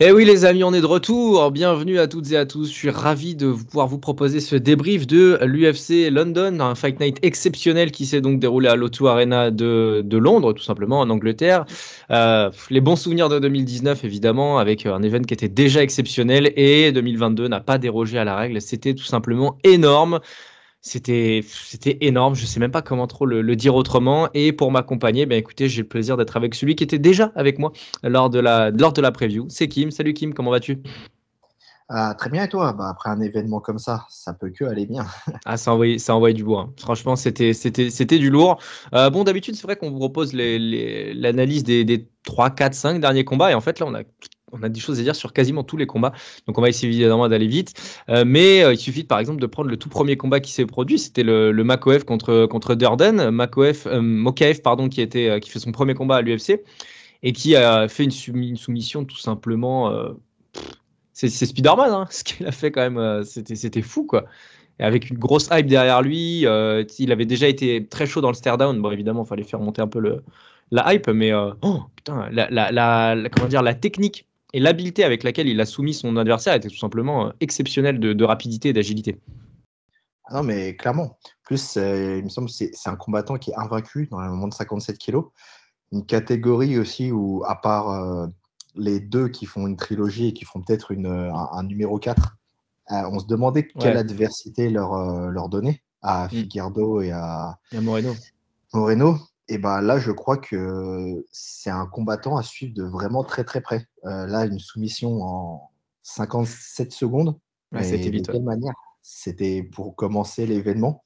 [0.00, 1.52] Eh oui les amis, on est de retour.
[1.52, 2.66] Bienvenue à toutes et à tous.
[2.66, 7.18] Je suis ravi de pouvoir vous proposer ce débrief de l'UFC London, un Fight Night
[7.22, 11.64] exceptionnel qui s'est donc déroulé à l'O2 Arena de, Londres, tout simplement, en Angleterre.
[12.10, 16.90] Euh, les bons souvenirs de 2019, évidemment, avec un événement qui était déjà exceptionnel et
[16.90, 18.60] 2022 n'a pas dérogé à la règle.
[18.60, 20.18] C'était tout simplement énorme.
[20.86, 24.28] C'était, c'était énorme, je sais même pas comment trop le, le dire autrement.
[24.34, 27.58] Et pour m'accompagner, ben écoutez, j'ai le plaisir d'être avec celui qui était déjà avec
[27.58, 29.46] moi lors de la, lors de la preview.
[29.48, 29.90] C'est Kim.
[29.90, 30.82] Salut Kim, comment vas-tu?
[31.88, 32.74] Ah, très bien, et toi?
[32.74, 35.06] Bah, après un événement comme ça, ça peut que aller bien.
[35.46, 36.66] Ah, ça envoyé, ça envoyé du bois.
[36.68, 36.72] hein.
[36.78, 38.58] Franchement, c'était, c'était, c'était du lourd.
[38.94, 42.74] Euh, bon, d'habitude, c'est vrai qu'on vous propose les- les- l'analyse des, des 3, 4,
[42.74, 43.50] 5 derniers combats.
[43.50, 44.02] Et en fait, là, on a,
[44.54, 46.12] on a des choses à dire sur quasiment tous les combats.
[46.46, 47.74] Donc, on va essayer évidemment d'aller vite.
[48.08, 50.66] Euh, mais euh, il suffit, par exemple, de prendre le tout premier combat qui s'est
[50.66, 50.98] produit.
[50.98, 53.30] C'était le, le Makoev contre, contre Durden.
[53.30, 56.60] Makoev, euh, Mokaev, pardon, qui, était, euh, qui fait son premier combat à l'UFC
[57.22, 59.90] et qui a fait une, une soumission tout simplement.
[61.12, 63.24] c'est Spider-Man, hein, ce qu'il a fait quand même.
[63.24, 64.24] C'était fou, quoi.
[64.78, 66.40] Et avec une grosse hype derrière lui,
[66.98, 68.80] il avait déjà été très chaud dans le stare-down.
[68.80, 70.22] Bon, évidemment, il fallait faire monter un peu le,
[70.70, 75.48] la hype, mais oh, putain, la- la- comment dire, la technique et l'habileté avec laquelle
[75.48, 79.20] il a soumis son adversaire était tout simplement euh, exceptionnelle de, de rapidité et d'agilité.
[80.26, 81.02] Ah non, mais clairement.
[81.02, 84.30] En plus, euh, il me semble que c'est un combattant qui est invaincu dans le
[84.30, 85.26] moment de 57 kilos.
[85.92, 88.26] Une catégorie aussi où, à part euh,
[88.74, 92.36] les deux qui font une trilogie et qui font peut-être un, un numéro 4,
[92.90, 93.98] euh, on se demandait quelle Ouais.
[94.00, 94.96] adversité leur,
[95.30, 96.30] leur donner à Mm.
[96.30, 98.14] Figueredo et à Et Moreno.
[98.72, 99.18] Moreno.
[99.48, 103.60] Et ben là, je crois que c'est un combattant à suivre de vraiment très très
[103.60, 103.86] près.
[104.04, 105.70] Euh, là, une soumission en
[106.02, 107.38] 57 secondes.
[107.72, 108.34] Ouais, c'était de vite, ouais.
[108.34, 108.74] quelle manière?
[109.02, 111.02] C'était pour commencer l'événement.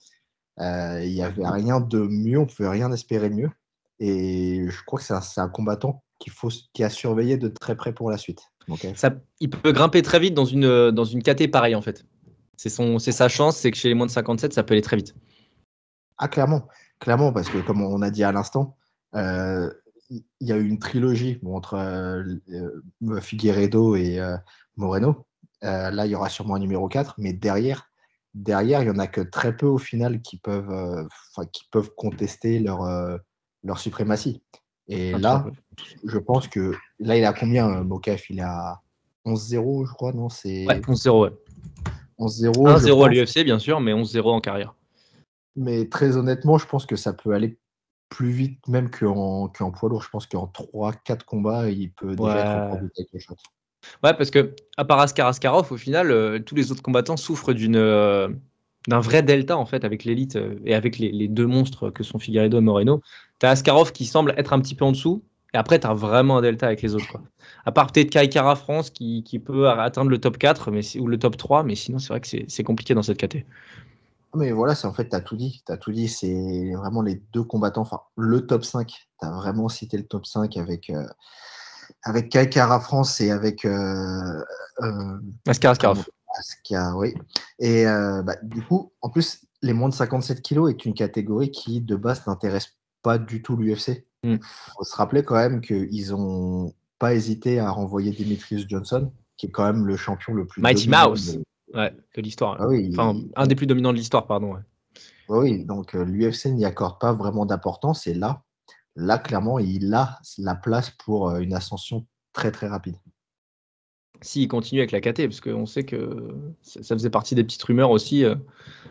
[0.61, 3.51] Euh, Il n'y avait rien de mieux, on ne pouvait rien espérer de mieux.
[4.01, 7.93] Et je crois que c'est un, combattant qu'il faut, qui a surveillé de très près
[7.93, 8.43] pour la suite.
[8.71, 11.83] Euh, Ça, il peut grimper très vite dans une, euh, dans une KT pareille, en
[11.83, 12.05] fait.
[12.57, 12.71] C'est
[13.13, 15.15] sa chance, c'est que chez les moins de 57, ça peut aller très vite.
[16.17, 16.67] Ah, clairement,
[16.99, 18.77] clairement, parce que comme on a dit à l'instant,
[19.15, 19.71] euh,
[20.11, 24.37] il y a eu une trilogie bon, entre euh, euh, Figueiredo et euh,
[24.77, 25.27] Moreno.
[25.65, 27.91] Euh, là, il y aura sûrement un numéro 4, mais derrière,
[28.35, 31.05] derrière, il n'y en a que très peu au final qui peuvent, euh,
[31.53, 33.19] qui peuvent contester leur, euh,
[33.65, 34.43] leur suprématie.
[34.89, 35.45] Et là,
[36.05, 38.31] je pense que là, il a combien, euh, Mokaf?
[38.31, 38.81] Il a
[39.27, 41.31] 11-0, je crois, non C'est Ouais, 11-0, ouais.
[42.19, 42.79] 11-0.
[42.79, 44.75] je 1-0 à l'UFC, bien sûr, mais 11-0 en carrière.
[45.59, 47.59] Mais très honnêtement, je pense que ça peut aller
[48.09, 50.03] plus vite même qu'en poids lourd.
[50.03, 52.41] Je pense qu'en 3-4 combats, il peut déjà Ouais.
[52.41, 53.35] être premier title shot.
[54.03, 57.53] Ouais, parce que à part Askar Askarov, au final, euh, tous les autres combattants souffrent
[57.53, 58.29] d'une euh,
[58.89, 62.03] d'un vrai delta en fait avec l'élite euh, et avec les, les deux monstres que
[62.03, 63.01] sont Figueiredo et Moreno.
[63.39, 65.23] T'as Askarov qui semble être un petit peu en dessous,
[65.55, 67.07] et après t'as vraiment un delta avec les autres.
[67.09, 67.23] Quoi.
[67.65, 71.07] À part peut-être Kai Kara France qui, qui peut atteindre le top 4 mais, ou
[71.07, 73.45] le top 3, mais sinon c'est vrai que c'est c'est compliqué dans cette KT.
[74.35, 75.63] Mais voilà, c'est en fait, tu as tout dit.
[75.67, 76.09] Tu tout dit.
[76.09, 77.83] C'est vraiment les deux combattants.
[77.83, 78.87] Enfin, le top 5.
[78.89, 81.07] Tu as vraiment cité le top 5 avec, euh,
[82.03, 82.51] avec Kai
[82.81, 84.43] France et avec euh,
[84.83, 86.05] euh, Askar Askarov.
[86.39, 87.15] Aska, oui.
[87.59, 91.51] Et euh, bah, du coup, en plus, les moins de 57 kilos est une catégorie
[91.51, 94.05] qui, de base, n'intéresse pas du tout l'UFC.
[94.25, 94.37] Mm.
[94.77, 99.51] faut se rappeler quand même qu'ils n'ont pas hésité à renvoyer Demetrius Johnson, qui est
[99.51, 100.61] quand même le champion le plus.
[100.61, 101.37] Mighty Mouse.
[101.37, 101.45] de-
[101.75, 102.57] Ouais, de l'histoire.
[102.61, 104.55] Ah oui, Enfin, il- un des plus dominants de l'histoire, pardon.
[104.55, 104.61] ouais.
[105.29, 108.07] Oui, donc euh, l'UFC n'y accorde pas vraiment d'importance.
[108.07, 108.43] Et là,
[108.97, 112.97] là, clairement, il a la place pour euh, une ascension très, très rapide.
[114.21, 116.11] S'il continue avec la KT, parce qu'on sait que
[116.63, 118.35] ça, faisait partie des petites rumeurs aussi, euh,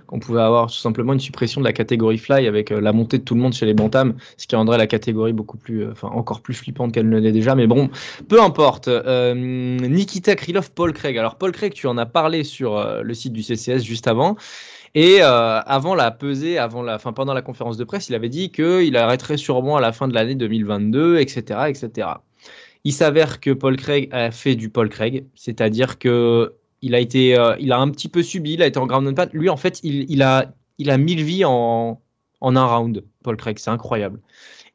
[0.06, 3.18] qu'on pouvait avoir tout simplement une suppression de la catégorie fly avec euh, la montée
[3.18, 5.92] de tout le monde chez les bantams, ce qui rendrait la catégorie beaucoup plus, euh,
[5.92, 7.56] enfin encore plus flippante qu'elle ne l'est déjà.
[7.56, 7.90] Mais bon,
[8.30, 8.88] peu importe.
[8.88, 11.18] Nikita Krylov, Paul Craig.
[11.18, 14.38] Alors Paul Craig, tu en as parlé sur le site du CCS juste avant.
[14.96, 18.96] Et avant la pesée, avant la, pendant la conférence de presse, il avait dit qu'il
[18.96, 22.08] arrêterait sûrement à la fin de l'année 2022, etc., etc.
[22.88, 27.38] Il s'avère que Paul Craig a fait du Paul Craig, c'est-à-dire que il a été,
[27.38, 29.30] euh, il a un petit peu subi, il a été en ground and pound.
[29.34, 32.00] Lui, en fait, il, a, il a mille vies en,
[32.40, 33.04] en un round.
[33.24, 34.22] Paul Craig, c'est incroyable.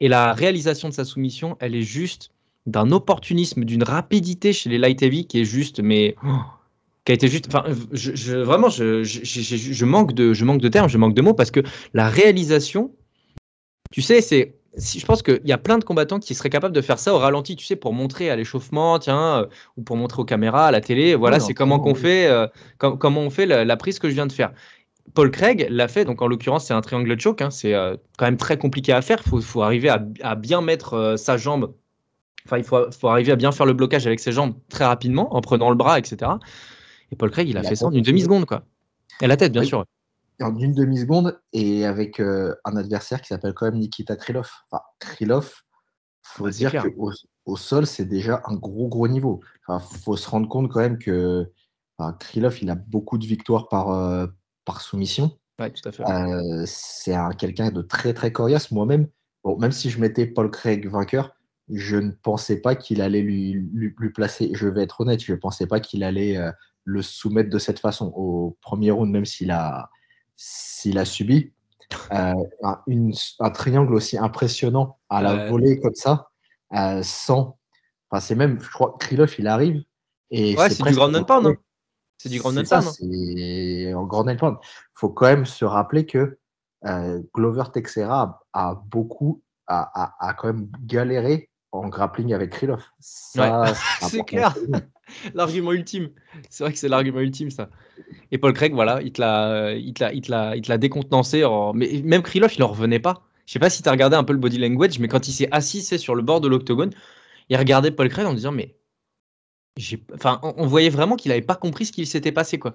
[0.01, 2.33] Et la réalisation de sa soumission, elle est juste
[2.67, 6.37] d'un opportunisme, d'une rapidité chez les light heavy qui est juste, mais oh,
[7.07, 7.47] qui a été juste.
[7.49, 11.51] Enfin, je, vraiment, je manque de, je manque de termes, je manque de mots parce
[11.51, 11.61] que
[11.95, 12.95] la réalisation,
[13.91, 14.55] tu sais, c'est.
[14.77, 17.13] Si, je pense qu'il y a plein de combattants qui seraient capables de faire ça
[17.15, 19.47] au ralenti, tu sais, pour montrer à l'échauffement, tiens, euh,
[19.77, 22.01] ou pour montrer aux caméras, à la télé, voilà, Oui, c'est en comment qu'on oui.
[22.01, 22.47] fait, euh,
[22.79, 24.53] com- comment on fait la, la prise que je viens de faire.
[25.15, 28.25] Paul Craig l'a fait, donc en l'occurrence, c'est un triangle choke, hein, c'est euh, quand
[28.25, 29.19] même très compliqué à faire.
[29.27, 31.75] Il faut, faut arriver à, à bien mettre sa jambe
[32.47, 35.35] Enfin, il faut, faut arriver à bien faire le blocage avec ses jambes très rapidement,
[35.35, 36.41] en prenant le bras, etc.
[37.13, 38.65] Et Paul Craig, il a fait ça en une demi-seconde, quoi.
[39.21, 39.69] Et la tête, bien Oui.
[39.69, 39.85] sûr.
[40.41, 44.51] En une demi-seconde et avec euh, un adversaire qui s'appelle quand même Nikita Krylov.
[44.71, 45.53] Enfin, Krylov,
[46.23, 47.13] faut Bah, dire qu'au
[47.45, 49.41] au sol, c'est déjà un gros, gros niveau.
[49.67, 51.47] Enfin, faut se rendre compte quand même que
[51.99, 54.27] enfin, Krylov, il a beaucoup de victoires par, euh,
[54.65, 55.39] par soumission.
[55.59, 56.05] Ouais, tout à fait.
[56.09, 58.71] Euh, c'est un- quelqu'un de très, très coriace.
[58.71, 59.09] Moi-même,
[59.45, 61.35] bon, même si je mettais Paul Craig vainqueur,
[61.69, 64.51] je ne pensais pas qu'il allait lui, lui, lui placer.
[64.55, 66.51] Je vais être honnête, je ne pensais pas qu'il allait euh,
[66.85, 69.89] le soumettre de cette façon au premier round, même s'il a,
[70.45, 71.53] s'il a subi.
[72.11, 75.51] Euh, un, une- un triangle aussi impressionnant à la Ouais.
[75.51, 76.31] volée comme ça,
[76.75, 77.59] euh, sans.
[78.11, 79.83] Enfin, c'est même, je crois, Krylov, il arrive.
[80.31, 81.47] Et Ouais, c'est du presque- ground and pound.
[81.49, 81.55] hein.
[82.17, 82.89] C'est du ground c'est and ça, pound.
[82.89, 82.95] hein.
[82.99, 84.57] c'est en ground and pound.
[84.63, 86.39] Il faut quand même se rappeler que
[86.87, 92.51] euh, Glover Texera a, a beaucoup, a, a- a quand même galéré en grappling avec
[92.51, 92.83] Krylov.
[93.01, 93.41] C'est
[94.27, 94.55] clair.
[95.35, 96.11] L'argument ultime.
[96.49, 97.69] C'est vrai que c'est l'argument ultime, ça.
[98.31, 100.69] Et Paul Craig, voilà, il te l'a, il te l'a, il te l'a, il te
[100.71, 101.45] l'a décontenancé.
[101.45, 103.23] en- Mais même Krylov, il en revenait pas.
[103.47, 105.33] Je sais pas si tu as regardé un peu le body language, mais quand il
[105.33, 106.93] s'est assis sur le bord de l'octogone,
[107.49, 108.77] il regardait Paul Craig en disant mais
[110.15, 112.75] enfin, on, on voyait vraiment qu'il avait pas compris ce qui s'était passé quoi.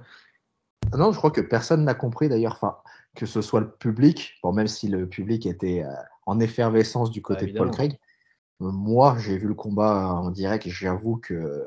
[0.96, 2.78] Non, je crois que personne n'a compris d'ailleurs, enfin,
[3.16, 5.90] que ce soit le public, bon, même si le public était euh,
[6.26, 7.72] en effervescence du côté de Paul.
[7.72, 8.00] Craig.
[8.60, 11.66] Moi, j'ai vu le combat en direct et j'avoue que,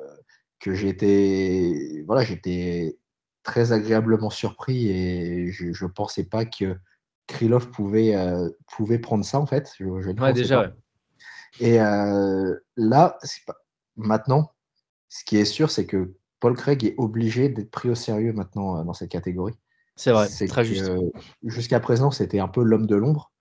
[0.59, 2.99] que j'étais voilà, j'étais
[3.43, 6.77] très agréablement surpris et je ne pensais pas que
[7.27, 9.73] Krylov pouvait, euh, pouvait prendre ça en fait.
[9.79, 10.61] Je, je ne Ouais, déjà.
[10.63, 10.73] ouais.
[11.61, 13.57] Et euh, là, pas...
[13.97, 14.53] maintenant,
[15.09, 18.79] ce qui est sûr, c'est que Paul Craig est obligé d'être pris au sérieux maintenant
[18.79, 19.55] euh, dans cette catégorie.
[19.97, 20.91] C'est vrai, C'est très juste.
[21.43, 23.33] Jusqu'à présent, c'était un peu l'homme de l'ombre,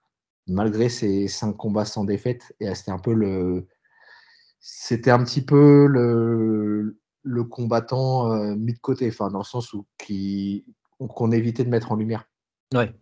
[0.49, 2.53] malgré ses cinq combats sans défaite.
[2.59, 3.67] Et euh, c'était un peu le.
[4.59, 9.73] C'était un petit peu le, le combattant euh, mis de côté, enfin, dans le sens
[9.73, 10.65] où qui,
[10.97, 12.25] qu'on évitait de mettre en lumière.
[12.73, 12.93] Ouais.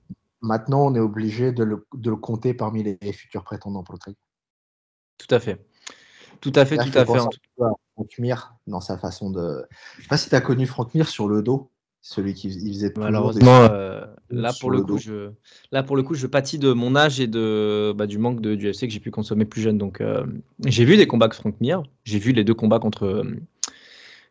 [0.41, 3.99] Maintenant, on est obligé de le, de le compter parmi les, futurs prétendants pour le
[3.99, 4.15] Craig.
[5.17, 5.65] Tout à fait.
[6.41, 7.19] Tout à fait, Là, tout à fait.
[7.95, 9.65] Franck Mir dans sa façon de.
[9.97, 11.71] Je sais pas si tu as connu Franck Mir sur le dos,
[12.09, 15.31] celui qui il faisait Malheureusement, euh, là pour le le coup, je,
[15.73, 18.55] là pour le coup, je pâtis de mon âge et de bah, du manque de
[18.55, 19.77] du UFC que j'ai pu consommer plus jeune.
[19.77, 20.25] Donc, euh,
[20.65, 23.23] j'ai vu des combats avec Frank Mir, j'ai vu les deux combats contre euh,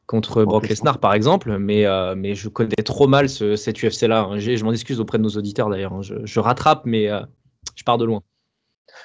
[0.06, 0.94] contre Brock Lesnar.
[0.94, 4.22] Lesnar par exemple, mais euh, mais je connais trop mal ce, cet UFC là.
[4.22, 4.38] hein.
[4.38, 5.92] Je m'en excuse auprès de nos auditeurs d'ailleurs.
[5.92, 6.00] hein.
[6.02, 7.10] Je, je rattrape, mais
[7.74, 8.22] je pars de loin.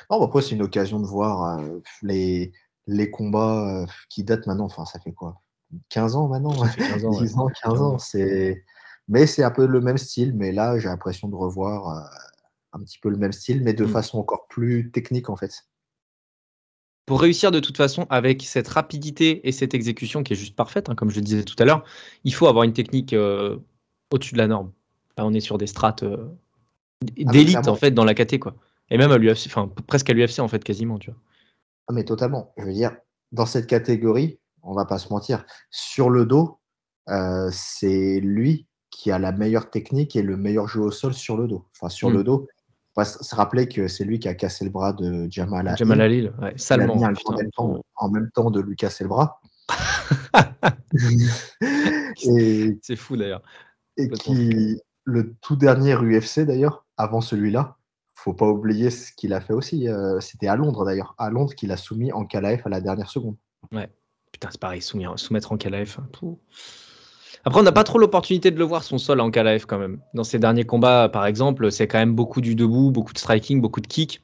[0.09, 1.59] Non, bah, après, c'est une occasion de voir
[2.03, 2.53] les,
[2.87, 4.65] les combats qui datent maintenant.
[4.65, 5.41] Enfin, ça fait quoi?
[5.89, 7.25] 15 ans maintenant Ça fait 15 ans, ouais.
[7.25, 7.97] 10 ans, 15 ans.
[7.97, 8.63] C'est...
[9.07, 10.33] Mais c'est un peu le même style.
[10.35, 12.01] Mais là, j'ai l'impression de revoir euh,
[12.73, 13.89] un petit peu le même style, mais de Mm.
[13.89, 15.65] façon encore plus technique en fait.
[17.05, 20.87] Pour réussir de toute façon avec cette rapidité et cette exécution qui est juste parfaite,
[20.89, 21.83] hein, comme je le disais tout à l'heure,
[22.23, 23.57] il faut avoir une technique euh,
[24.11, 24.71] au-dessus de la norme.
[25.17, 26.29] Là, on est sur des strates euh,
[27.03, 28.55] Ah, d'élite en fait dans la KT quoi.
[28.89, 31.19] Et même à l'UFC, enfin presque à l'UFC en fait quasiment, tu vois.
[31.87, 32.53] Ah, mais totalement.
[32.57, 32.95] Je veux dire,
[33.33, 36.59] dans cette catégorie, on va pas se mentir, sur le dos,
[37.09, 41.37] euh, c'est lui qui a la meilleure technique et le meilleur jeu au sol sur
[41.37, 41.65] le dos.
[41.75, 42.13] Enfin, sur Mm.
[42.13, 42.47] le dos,
[42.95, 45.75] on va se rappeler que c'est lui qui a cassé le bras de Jamal Hill.
[45.77, 46.95] Jamal Halil, ouais, Il a salement.
[46.95, 47.31] mis un putain.
[47.33, 49.39] grand même temps, en même temps de lui casser le bras.
[52.15, 53.41] C'est fou d'ailleurs.
[53.97, 57.77] et qui, le tout dernier UFC d'ailleurs, avant celui-là,
[58.13, 59.87] faut pas oublier ce qu'il a fait aussi.
[59.87, 63.09] euh, C'était à Londres d'ailleurs, à Londres qu'il a soumis en KLF à la dernière
[63.09, 63.35] seconde.
[64.41, 65.99] Putain, c'est pareil, soumettre, soumettre en KLF.
[65.99, 66.35] hein.
[67.45, 69.99] Après, on n'a pas trop l'opportunité de le voir son sol en KLF quand même.
[70.15, 73.61] Dans ses derniers combats, par exemple, c'est quand même beaucoup du debout, beaucoup de striking,
[73.61, 74.23] beaucoup de kick.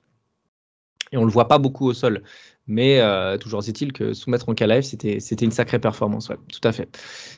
[1.12, 2.24] Et on le voit pas beaucoup au sol.
[2.66, 6.68] Mais euh, toujours est-il que soumettre en Kalaev, c'était c'était une sacrée performance, ouais, tout
[6.68, 6.90] à fait.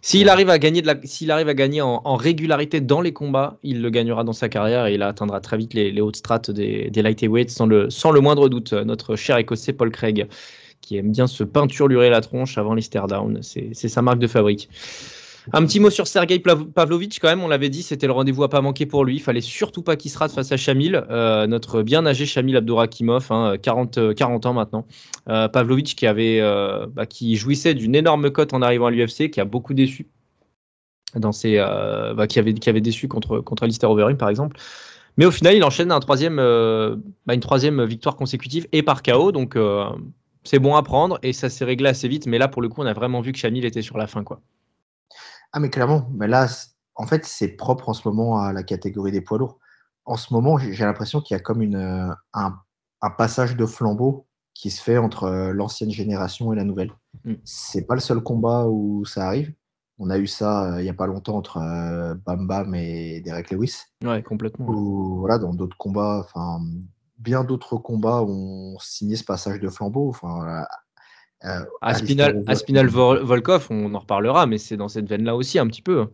[0.02, 3.14] S'il arrive à gagner de la, s'il arrive à gagner en, en régularité dans les
[3.14, 6.16] combats, il le gagnera dans sa carrière et il atteindra très vite les, les hautes
[6.16, 8.74] strates des, des lightweights sans le sans le moindre doute.
[8.74, 10.28] Notre cher écossais Paul Craig,
[10.82, 14.28] qui aime bien se peinturlurer la tronche avant les stare down, c'est sa marque de
[14.28, 14.70] fabrique.
[15.54, 18.50] Un petit mot sur Sergei Pavlovitch, quand même, on l'avait dit, c'était le rendez-vous à
[18.50, 19.16] pas manquer pour lui.
[19.16, 22.56] Il fallait surtout pas qu'il se rate face à Shamil, euh, notre bien âgé Shamil
[22.56, 24.86] Abdourakimov, hein, 40, euh, 40 ans maintenant.
[25.28, 29.30] Euh, Pavlovitch qui, avait, euh, bah, qui jouissait d'une énorme cote en arrivant à l'UFC,
[29.32, 30.08] qui a beaucoup déçu.
[31.16, 34.58] Dans ses, bah, qui, avait, qui avait déçu contre, contre Alistair Overeem, par exemple.
[35.18, 39.32] Mais au final, il enchaîne un troisième, bah, une troisième victoire consécutive et par KO.
[39.32, 39.58] Donc,
[40.50, 42.26] c'est bon à prendre et ça s'est réglé assez vite.
[42.26, 44.24] Mais là, pour le coup, on a vraiment vu que Shamil était sur la fin.
[44.24, 44.42] Quoi.
[45.54, 46.48] Ah, mais clairement, mais là,
[46.96, 49.60] en fait, c'est propre en ce moment à la catégorie des poids lourds.
[50.06, 52.58] En ce moment, j'ai l'impression qu'il y a comme une, euh, un,
[53.04, 54.26] un passage de flambeau
[54.56, 56.94] qui se fait entre euh, l'ancienne génération et la nouvelle.
[57.26, 57.36] Mm.
[57.44, 59.54] C'est pas le seul combat où ça arrive.
[60.00, 63.22] On a eu ça euh, il y a pas longtemps entre euh, Bam Bam et
[63.22, 63.84] Derek Lewis.
[64.04, 64.68] Ouais, complètement.
[64.68, 66.60] Ou voilà, dans d'autres combats, enfin,
[67.20, 70.10] bien d'autres combats ont signé ce passage de flambeau.
[70.10, 70.66] Enfin.
[71.46, 75.68] Euh, Aspinal, Aspinal Vol- Volkov, on en reparlera, mais c'est dans cette veine-là aussi un
[75.68, 76.08] petit peu.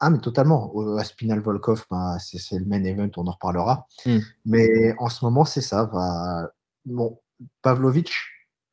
[0.00, 0.72] Ah, mais totalement.
[0.76, 3.86] Euh, Aspinal Volkov, bah, c'est le main event, on en reparlera.
[4.06, 4.18] Mm.
[4.46, 5.86] Mais en ce moment, c'est ça.
[5.86, 6.50] bah,
[6.84, 7.20] bon,
[7.62, 8.12] Pavlovic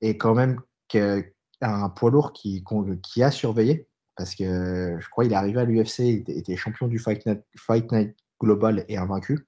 [0.02, 0.60] est quand même
[1.62, 2.64] un poids lourd qui,
[3.22, 3.88] a surveillé.
[4.18, 7.26] Parce que je crois qu'il est arrivé à l'UFC, il était, était champion du Fight
[7.26, 9.46] Night, Fight Night Global et invaincu.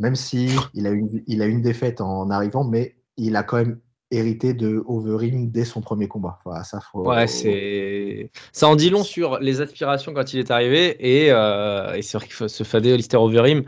[0.00, 3.58] Même si il a, une, il a une défaite en arrivant, mais il a quand
[3.58, 3.78] même
[4.12, 6.40] hérité de Overeem dès son premier combat.
[6.64, 10.96] Ça, faut, Ouais, c'est ça en dit long sur les aspirations quand il est arrivé
[10.98, 13.62] et, euh, et c'est vrai qu'il faut se fader Alistair Overeem.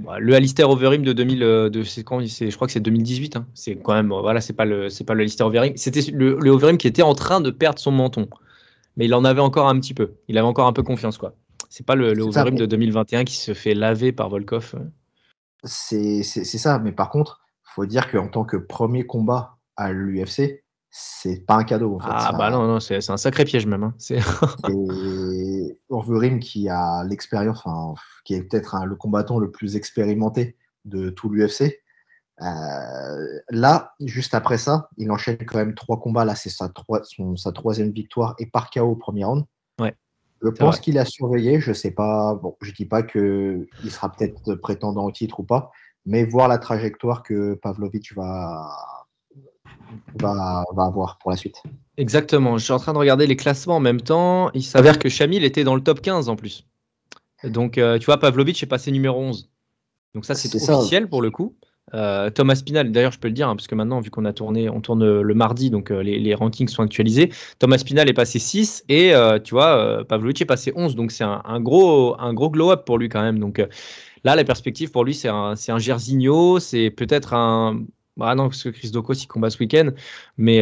[0.00, 2.80] Bah, le Alistair Overeem de 2000, euh, de c'est quand c'est, je crois que c'est
[2.80, 3.36] 2018.
[3.36, 3.46] hein.
[3.54, 5.72] C'est quand même voilà, c'est pas le c'est pas le Alistair Overeem.
[5.76, 8.28] C'était le, le Overeem qui était en train de perdre son menton,
[8.98, 10.10] mais il en avait encore un petit peu.
[10.28, 11.32] Il avait encore un peu confiance quoi.
[11.70, 14.74] C'est pas le, le Overeem de 2021 qui se fait laver par Volkov.
[15.64, 21.46] C'est ça, mais par contre, faut dire qu'en tant que premier combat à l'UFC, c'est
[21.46, 21.96] pas un cadeau.
[21.96, 22.10] En fait.
[22.12, 23.84] Ah bah non non, c'est un sacré piège même.
[23.84, 23.94] hein.
[23.98, 24.18] C'est
[25.88, 31.28] Overeem qui a l'expérience, enfin, qui est peut-être le combattant le plus expérimenté de tout
[31.30, 31.78] l'UFC.
[32.42, 36.24] euh, là, juste après ça, il enchaîne quand même trois combats.
[36.24, 36.70] Là, c'est sa,
[37.04, 39.44] son- sa troisième victoire et par KO au premier round.
[39.78, 39.94] Ouais,
[40.42, 41.60] Je pense qu'il a surveillé.
[41.60, 42.34] Je sais pas.
[42.34, 45.70] Bon, je dis pas que il sera peut-être prétendant au titre ou pas,
[46.06, 48.70] mais voir la trajectoire que Pavlovich va
[50.14, 51.62] va, va avoir pour la suite.
[51.96, 54.50] Exactement, je suis en train de regarder les classements en même temps.
[54.54, 56.66] Il s'avère que Shamil était dans le top 15 en plus.
[57.44, 59.50] Donc, euh, tu vois, Pavlovic est passé numéro 11.
[60.14, 60.78] Donc, ça, c'est ça.
[60.78, 61.56] officiel pour le coup.
[61.94, 64.32] Euh, Thomas Spinal, d'ailleurs, je peux le dire, hein, parce que maintenant, vu qu'on a
[64.32, 67.30] tourné, on tourne euh, le mardi, donc euh, les, les rankings sont actualisés.
[67.58, 70.94] Thomas Spinal est passé 6 et euh, tu vois, Pavlovic est passé 11.
[70.96, 73.38] Donc, c'est un, un gros, un gros glow-up pour lui quand même.
[73.38, 73.58] Donc,
[74.24, 77.82] là, la perspective pour lui, c'est un, un Gersigno, c'est peut-être un.
[78.20, 79.90] Ah non, parce que Chris Dokos, il combat ce week-end.
[80.38, 80.60] Mais,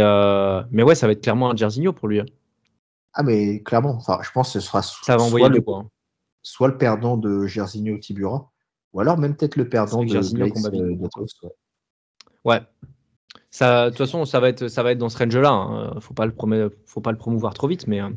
[0.71, 2.21] mais ouais, ça va être clairement un Gersigno pour lui.
[2.21, 2.27] hein.
[3.13, 5.63] Ah, mais clairement, enfin, je pense que ce sera Ça va envoyer soit, du le,
[5.63, 5.79] poids.
[5.81, 5.91] hein.
[6.43, 8.51] soit le perdant de Gersigno Tibura,
[8.93, 11.09] ou alors même peut-être le perdant de euh,
[12.45, 12.61] ouais.
[13.51, 15.51] Ça, de toute façon, ça va être, ça va être dans ce range-là.
[15.51, 16.01] hein.
[16.01, 16.35] Faut pas le
[16.87, 18.11] faut pas le promouvoir trop vite, mais, euh,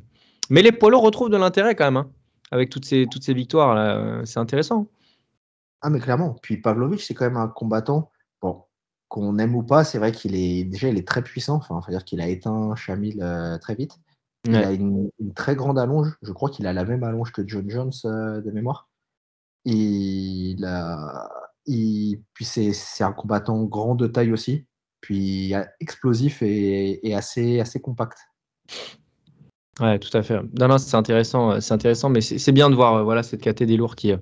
[0.50, 2.12] mais les lourds retrouvent de l'intérêt quand même, hein.
[2.52, 3.98] avec toutes ces, toutes ces victoires là.
[3.98, 4.88] euh, C'est intéressant.
[5.82, 6.36] Ah, mais clairement.
[6.42, 8.12] Puis Pavlovich, c'est quand même un combattant,
[8.42, 8.64] bon,
[9.08, 11.56] qu'on aime ou pas, c'est vrai qu'il est déjà il est très puissant.
[11.56, 13.98] Enfin, faut dire qu'il a éteint Chamil euh, très vite.
[14.46, 14.64] Il Ouais.
[14.64, 16.18] a une, une très grande allonge.
[16.22, 18.90] Je crois qu'il a la même allonge que John Jones euh, de mémoire.
[19.66, 20.66] Il
[22.34, 24.68] puis c'est c'est un combattant grand de taille aussi.
[25.02, 28.20] Puis euh, explosif et, et assez, assez compact.
[29.82, 30.40] Ouais, tout à fait.
[30.60, 33.42] Non, non, c'est intéressant, euh, c'est intéressant, mais c'est bien de voir euh, voilà cette
[33.42, 34.18] caté des lourds qui, euh,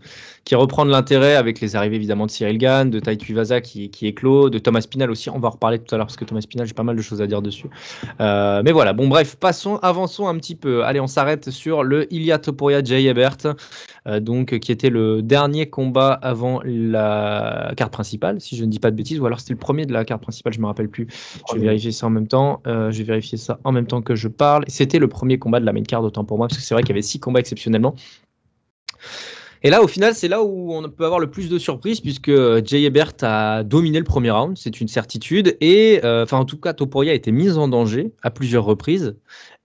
[0.46, 3.90] qui reprend de l'intérêt avec les arrivées évidemment de Cyril Gann, de Tai Tuivasa qui,
[3.90, 5.30] qui éclot, de Thomas Pinal aussi.
[5.30, 7.02] On va en reparler tout à l'heure parce que Thomas Pinal, j'ai pas mal de
[7.02, 7.68] choses à dire dessus.
[8.22, 10.86] Euh, mais voilà, bon bref, passons, avançons un petit peu.
[10.86, 13.36] Allez, on s'arrête sur le Ilya Topuria Jay Ebert,
[14.22, 18.92] donc qui était le dernier combat avant la carte principale, si je ne dis pas
[18.92, 21.08] de bêtises, ou alors c'était le premier de la carte principale, je me rappelle plus.
[21.50, 22.62] Je vais vérifier ça en même temps.
[22.66, 24.64] Je vais vérifier ça en même temps que je parle.
[24.68, 26.84] C'était le premier combat de la main card, autant pour moi, parce que c'est vrai
[26.84, 27.96] qu'il y avait six combats exceptionnellement.
[29.62, 32.32] Et là, au final, c'est là où on peut avoir le plus de surprises, puisque
[32.66, 35.58] Jay Ebert a dominé le premier round, c'est une certitude.
[35.60, 39.18] Et, euh, enfin, en tout cas, Topuria a été mise en danger à plusieurs reprises.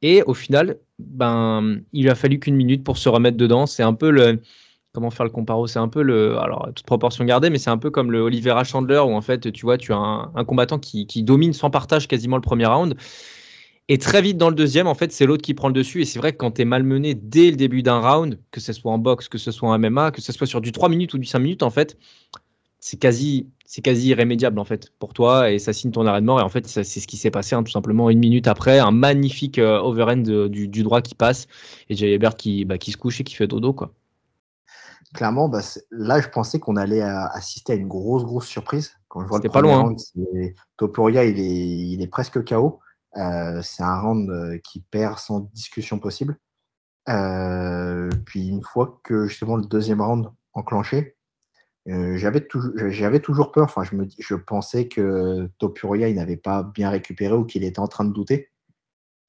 [0.02, 3.66] Et au final, ben, il a fallu qu'une minute pour se remettre dedans.
[3.66, 4.40] C'est un peu le,
[4.92, 5.66] comment faire le comparo?
[5.68, 8.64] C'est un peu le, alors toute proportion gardée, mais c'est un peu comme le Olivera
[8.64, 12.36] Chandler où en fait, tu vois, tu as un, combattant qui, domine sans partage quasiment
[12.36, 12.96] le premier round.
[13.88, 16.00] Et très vite dans le deuxième, en fait, c'est l'autre qui prend le dessus.
[16.00, 18.72] Et c'est vrai que quand tu es malmené dès le début d'un round, que ce
[18.72, 21.12] soit en boxe, que ce soit en MMA, que ce soit sur du 3 minutes
[21.12, 21.98] ou du 5 minutes, en fait,
[22.80, 26.26] c'est quasi, c'est quasi irrémédiable en fait pour toi et ça signe ton arrêt de
[26.26, 26.40] mort.
[26.40, 28.90] Et en fait, c'est ce qui s'est passé hein, tout simplement une minute après, un
[28.90, 31.46] magnifique euh, overhand du, droit qui passe
[31.88, 33.92] et Jay Ebert qui, bah, qui se couche et qui fait dodo quoi
[35.14, 35.60] clairement, bah,
[35.90, 38.92] là, je pensais qu'on allait euh, assister à une grosse, grosse surprise.
[39.08, 39.78] Quand je vois le pas loin.
[39.78, 39.98] Round,
[40.76, 42.80] Topuria, il est, il est presque KO.
[43.16, 46.38] Euh, c'est un round euh, qui perd sans discussion possible.
[48.26, 51.16] puis une fois que justement le deuxième round enclenché,
[51.86, 52.46] j'avais
[52.88, 53.64] j'avais toujours peur.
[53.64, 57.80] Enfin, je me je pensais que Topuria il n'avait pas bien récupéré ou qu'il était
[57.80, 58.50] en train de douter.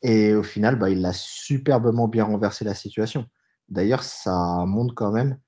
[0.01, 3.25] Et au final, bah, il a superbement bien renversé la situation.
[3.69, 5.39] D'ailleurs, ça montre quand même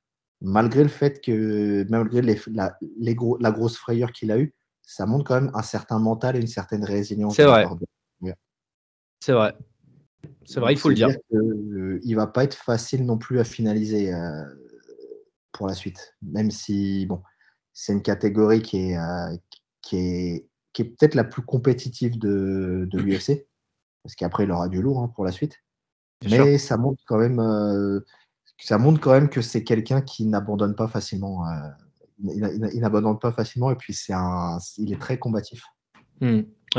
[0.41, 5.25] malgré le fait que, malgré les, la, la grosse frayeur qu'il a eue, ça montre
[5.25, 7.35] quand même un certain mental et une certaine résilience.
[7.35, 7.65] C'est vrai.
[9.19, 9.55] C'est vrai.
[10.45, 11.09] C'est vrai, il faut le dire.
[11.31, 14.43] Il euh, il va pas être facile non plus à finaliser euh,
[15.51, 16.15] pour la suite.
[16.21, 17.21] Même si, bon,
[17.73, 19.35] c'est une catégorie qui est, euh,
[19.81, 23.47] qui est, qui est peut-être la plus compétitive de, de l'UFC.
[24.03, 25.57] Parce qu'après, il aura du lourd hein, pour la suite.
[26.23, 27.39] Mais ça montre quand même
[28.59, 31.47] ça montre quand même que c'est quelqu'un qui n'abandonne pas facilement.
[31.47, 31.69] Euh,
[32.23, 35.63] il, n'abandonne pas facilement et puis c'est un, il est très combatif.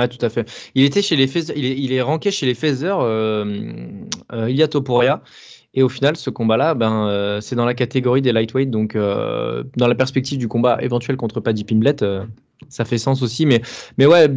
[0.07, 0.09] Hmm.
[0.09, 0.51] tout à fait.
[0.75, 3.45] Il était chez les il, est, il est ranké chez les Feather, euh,
[4.33, 5.23] euh, Ilia Topuria.
[5.75, 8.71] Et au final, ce combat-là, ben, euh, c'est dans la catégorie des lightweight.
[8.71, 11.97] Donc, dans la perspective du combat éventuel contre Paddy Pimblet,
[12.69, 13.47] ça fait sens aussi.
[13.47, 13.61] Mais,
[13.99, 14.29] mais ouais,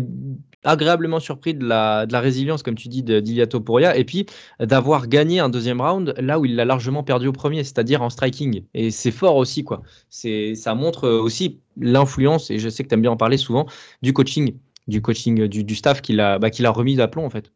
[0.64, 4.26] agréablement surpris de la, de la résilience, comme tu dis, d'Ilia Topuria, et puis
[4.60, 8.10] d'avoir gagné un deuxième round là où il l'a largement perdu au premier, c'est-à-dire en
[8.10, 8.64] striking.
[8.74, 9.82] Et c'est fort aussi, quoi.
[10.10, 13.66] Ça montre aussi l'influence, et je sais que tu aimes bien en parler souvent,
[14.02, 14.54] du coaching,
[14.88, 17.52] du coaching du, du staff qui l'a, bah, remis d'aplomb, en fait.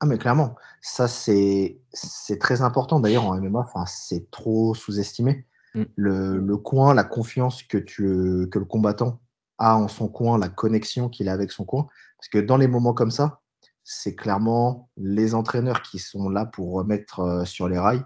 [0.00, 3.00] Ah mais clairement, ça c'est, c'est très important.
[3.00, 5.44] D'ailleurs en MMA, c'est trop sous-estimé.
[5.74, 5.82] Mm.
[5.96, 9.20] Le, le, coin, la confiance que, tu, que le combattant
[9.58, 11.88] a en son coin, la connexion qu'il a avec son coin.
[12.16, 13.40] Parce que dans les moments comme ça,
[13.82, 18.04] c'est clairement les entraîneurs qui sont là pour remettre euh, sur les rails,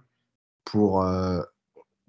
[0.64, 1.42] pour, euh,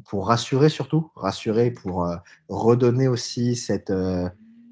[0.06, 2.16] pour rassurer surtout, rassurer, pour euh,
[2.48, 3.92] redonner aussi cette,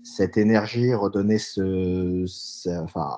[0.04, 2.26] cette énergie, redonner ce,
[2.82, 3.18] enfin,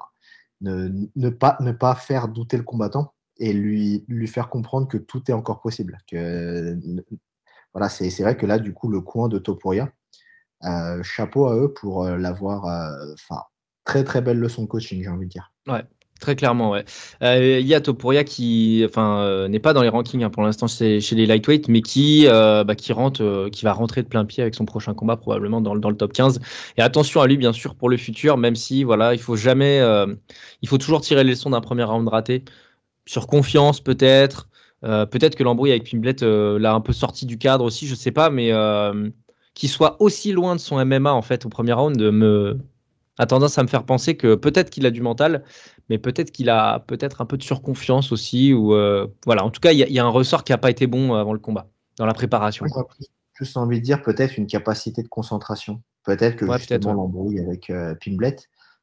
[0.61, 4.97] ne, ne, pas, ne pas faire douter le combattant et lui, lui faire comprendre que
[4.97, 5.97] tout est encore possible.
[6.09, 6.77] Que,
[7.73, 9.91] voilà, c'est vrai que là, du coup, le coin de Topuria,
[11.01, 12.65] chapeau à eux pour l'avoir,
[13.13, 13.41] enfin,
[13.83, 15.51] très très belle leçon de coaching, j'ai envie de dire.
[15.67, 15.83] Ouais.
[16.19, 16.85] Très clairement, ouais.
[17.21, 20.41] Euh, il y a Topuria qui, enfin, euh, n'est pas dans les rankings hein, pour
[20.43, 24.23] l'instant chez, les lightweight, mais qui, euh, bah, qui rentre, qui va rentrer de plein
[24.23, 26.39] pied avec son prochain combat probablement dans, dans, le top 15.
[26.77, 29.81] Et attention à lui, bien sûr, pour le futur, même si, voilà, il faut jamais,
[30.61, 32.45] il faut toujours tirer les leçons d'un premier round raté
[33.05, 34.47] sur confiance peut-être.
[34.81, 38.29] peut-être que l'embrouille avec Pimblet l'a un peu sorti du cadre aussi, je sais pas,
[38.29, 38.51] mais
[39.55, 42.57] qu'il soit aussi loin de son MMA en fait au premier round me
[43.17, 45.43] a tendance à me faire penser que peut-être qu'il a du mental,
[45.89, 48.53] mais peut-être qu'il a peut-être un peu de surconfiance aussi.
[48.53, 50.87] Ou euh, voilà, en tout cas, il y, a un ressort qui n'a pas été
[50.87, 52.65] bon avant le combat, dans la préparation.
[52.65, 55.81] Plus, plus envie de dire peut-être une capacité de concentration.
[56.03, 58.35] Peut-être que justement l'embrouille avec euh, Pimblet,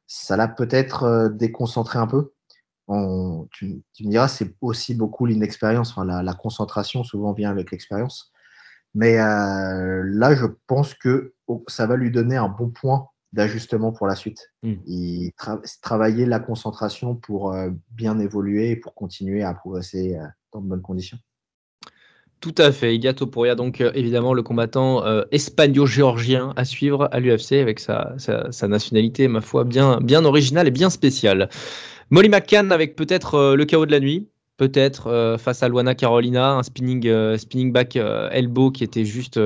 [0.07, 2.31] ça l'a peut-être euh, déconcentré un peu.
[3.51, 5.91] tu, me diras, c'est aussi beaucoup l'inexpérience.
[5.91, 8.31] Enfin, la, concentration souvent vient avec l'expérience.
[8.93, 14.07] Mais là, je pense que oh, ça va lui donner un bon point d'ajustement pour
[14.07, 14.51] la suite.
[14.63, 14.75] Hmm.
[14.85, 15.31] Il
[15.81, 20.67] travailler la concentration pour euh, bien évoluer et pour continuer à progresser euh, dans de
[20.67, 21.17] bonnes conditions.
[22.41, 22.95] Tout à fait.
[22.95, 28.67] Ilia Topuria, donc euh, évidemment le combattant espagnol-géorgien à suivre à l'UFC avec sa, sa,
[28.67, 31.49] nationalité, ma foi, bien, bien originale et bien spéciale.
[32.09, 36.63] Molly McCann avec peut-être le chaos de la nuit, peut-être face à Luana Carolina, un
[36.63, 39.39] spinning, spinning back elbow qui était juste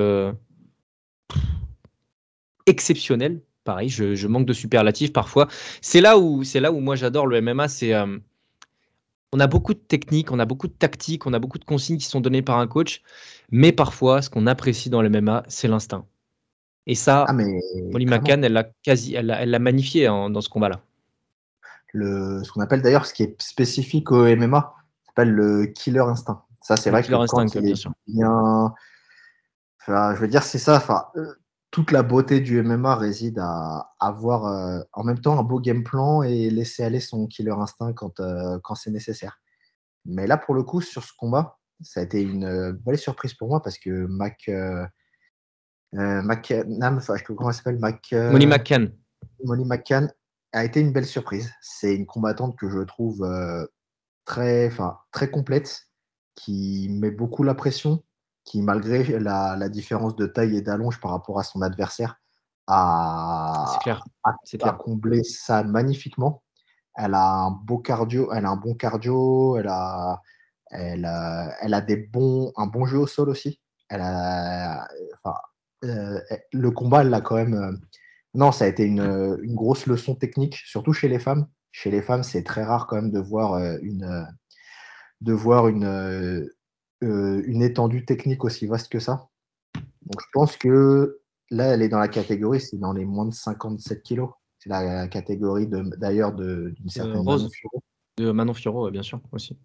[2.66, 5.50] exceptionnel pareil, je, manque de superlatifs parfois.
[5.82, 7.68] C'est là où, c'est là où moi j'adore le MMA.
[7.68, 8.18] C'est euh,
[9.34, 11.98] on a beaucoup de techniques, on a beaucoup de tactiques, on a beaucoup de consignes
[11.98, 13.02] qui sont données par un coach,
[13.52, 16.06] mais parfois ce qu'on apprécie dans le MMA, c'est l'instinct.
[16.88, 20.82] Et ça, ah Molly McCann, elle l'a quasi, elle l'a magnifié dans ce combat-là.
[21.94, 24.76] Le, ce qu'on appelle d'ailleurs, ce qui est spécifique au MMA,
[25.08, 26.44] s'appelle le killer instinct.
[26.62, 27.92] Ça, c'est vrai que instinct, bien sûr.
[28.08, 28.74] Bien,
[29.82, 30.76] enfin, je veux dire, c'est ça.
[30.78, 31.34] Enfin, euh,
[31.76, 35.84] toute la beauté du MMA réside à avoir euh, en même temps un beau game
[35.84, 39.42] plan et laisser aller son killer instinct quand, euh, quand c'est nécessaire.
[40.06, 43.34] Mais là, pour le coup, sur ce combat, Ça a été une euh, belle surprise
[43.34, 44.44] pour moi parce que Mac.
[44.48, 44.86] Euh,
[45.96, 47.80] euh, McCann, enfin, comment elle s'appelle?
[47.80, 48.94] Mac, Molly McCann.
[49.44, 50.10] Molly McCann
[50.54, 51.52] a été une belle surprise.
[51.60, 53.28] C'est une combattante que je trouve
[54.24, 54.72] très,
[55.12, 55.90] très complète,
[56.36, 58.02] qui met beaucoup la pression,
[58.46, 62.16] qui, malgré la, la différence de taille et d'allonge par rapport à son adversaire,
[62.68, 64.04] a, clair.
[64.24, 64.78] a- a clair.
[64.78, 66.42] comblé ça magnifiquement.
[66.96, 70.22] Elle a un beau cardio, elle a un bon cardio, elle a,
[70.70, 73.60] elle a, elle a des bons, un bon jeu au sol aussi.
[73.90, 74.88] Elle a,
[75.24, 75.38] enfin,
[75.84, 76.20] euh,
[76.54, 77.54] le combat, elle l'a quand même.
[77.56, 77.72] euh,
[78.34, 81.48] non, ça a été une, une grosse leçon technique, surtout chez les femmes.
[81.72, 84.24] Chez les femmes, c'est très rare quand même de voir euh, une, euh,
[85.22, 86.50] de voir une,
[87.04, 89.28] euh, une étendue technique aussi vaste que ça.
[89.76, 91.20] Donc je pense que
[91.52, 94.30] là, elle est dans la catégorie, c'est dans les moins de 57 kilos.
[94.60, 97.42] C'est la catégorie d'ailleurs de- d'une certaine Rose.
[97.44, 97.84] Manon Fiorot.
[98.18, 99.58] De Manon Fiorot, ouais, bien sûr, aussi.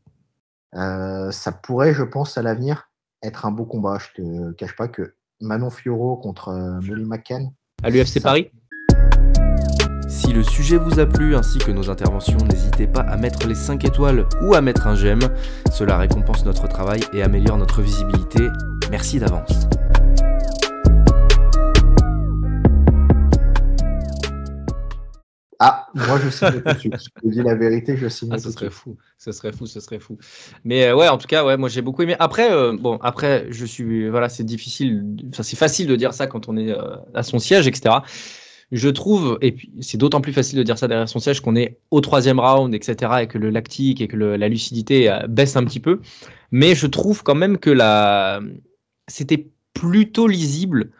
[0.74, 2.90] Euh, ça pourrait, je pense, à l'avenir
[3.22, 3.98] être un beau combat.
[3.98, 7.50] Je te cache pas que Manon Fiorot contre euh, Molly McCann,
[7.82, 8.50] À l'UFC Paris?
[10.10, 13.54] Si le sujet vous a plu ainsi que nos interventions, n'hésitez pas à mettre les
[13.54, 15.20] 5 étoiles ou à mettre un j'aime.
[15.72, 18.48] Cela récompense notre travail et améliore notre visibilité.
[18.90, 19.68] Merci d'avance.
[25.60, 26.94] Ah, moi je signe tout de suite.
[26.98, 29.66] Je te dis la vérité, je signe Ah, tout ce serait fou, ce serait fou,
[29.66, 30.18] ce serait fou.
[30.64, 32.16] Mais euh, ouais, en tout cas, ouais, moi j'ai beaucoup aimé.
[32.18, 36.26] Après, euh, bon, après, je suis, voilà, c'est difficile, enfin, c'est facile de dire ça
[36.26, 37.96] quand on est euh, à son siège, etc.
[38.72, 41.56] Je trouve, et puis c'est d'autant plus facile de dire ça derrière son siège qu'on
[41.56, 45.56] est au troisième round, etc., et que le lactique et que la lucidité euh, baisse
[45.56, 46.00] un petit peu.
[46.52, 48.40] Mais je trouve quand même que la,
[49.08, 50.90] c'était plutôt lisible.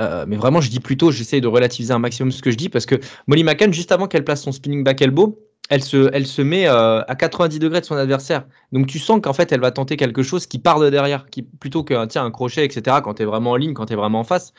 [0.00, 2.68] Euh, mais vraiment, je dis plutôt, j'essaye de relativiser un maximum ce que je dis
[2.68, 2.94] parce que
[3.26, 5.38] Molly McCann, juste avant qu'elle place son spinning back elbow,
[5.70, 8.46] elle se, elle se met euh, à 90 degrés de son adversaire.
[8.72, 11.42] Donc tu sens qu'en fait, elle va tenter quelque chose qui part de derrière, qui,
[11.42, 14.20] plutôt qu'un un crochet, etc., quand tu es vraiment en ligne, quand tu es vraiment
[14.20, 14.54] en face.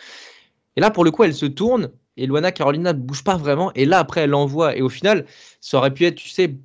[0.76, 3.72] Et là, pour le coup, elle se tourne et Luana Carolina ne bouge pas vraiment.
[3.74, 4.76] Et là, après, elle l'envoie.
[4.76, 5.26] Et au final,
[5.62, 6.56] ça aurait pu être, tu sais,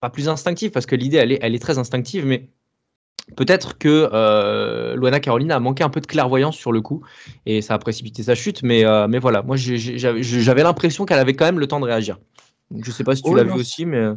[0.00, 2.48] pas plus instinctif parce que l'idée, elle est, elle est très instinctive, mais
[3.36, 7.02] peut-être que euh, Luana Carolina a manqué un peu de clairvoyance sur le coup
[7.44, 8.62] et ça a précipité sa chute.
[8.62, 12.18] Mais, euh, mais voilà, moi, j'avais l'impression qu'elle avait quand même le temps de réagir.
[12.70, 13.96] Donc, je sais pas si tu Oh l'as vu aussi, mais.
[13.96, 14.14] euh,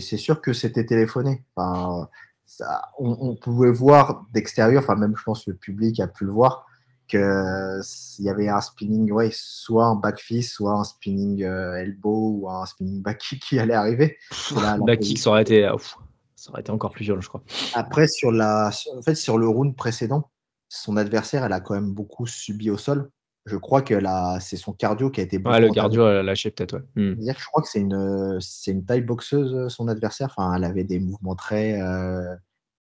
[0.00, 1.44] c'est sûr que c'était téléphoné.
[1.54, 2.08] Enfin,
[2.46, 6.24] ça, on, on pouvait voir d'extérieur, enfin même je pense que le public a pu
[6.24, 6.66] le voir,
[7.06, 12.38] qu'il y avait un spinning, ouais, soit un back fist, soit un spinning euh, elbow
[12.40, 14.16] ou un spinning back kick qui allait arriver.
[14.56, 15.96] Là, Back kick, ça aurait été, euh, ouf,
[16.34, 17.42] ça aurait été encore plus violent, je crois.
[17.74, 20.30] Après, sur, la, en fait, sur le round précédent,
[20.68, 23.10] son adversaire, elle a quand même beaucoup subi au sol.
[23.46, 26.16] Je crois que là, c'est son cardio qui a été beaucoup Ouais, le cardio, elle
[26.16, 26.82] a lâché peut-être, ouais.
[26.96, 27.14] Hmm.
[27.14, 30.34] C'est-à-dire que je crois que c'est une, c'est une taille boxeuse, euh, son adversaire.
[30.36, 32.34] Enfin, elle avait des mouvements très, euh,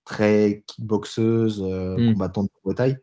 [0.05, 2.13] très kickboxeuse, euh, Mm.
[2.13, 2.99] combattante de taille.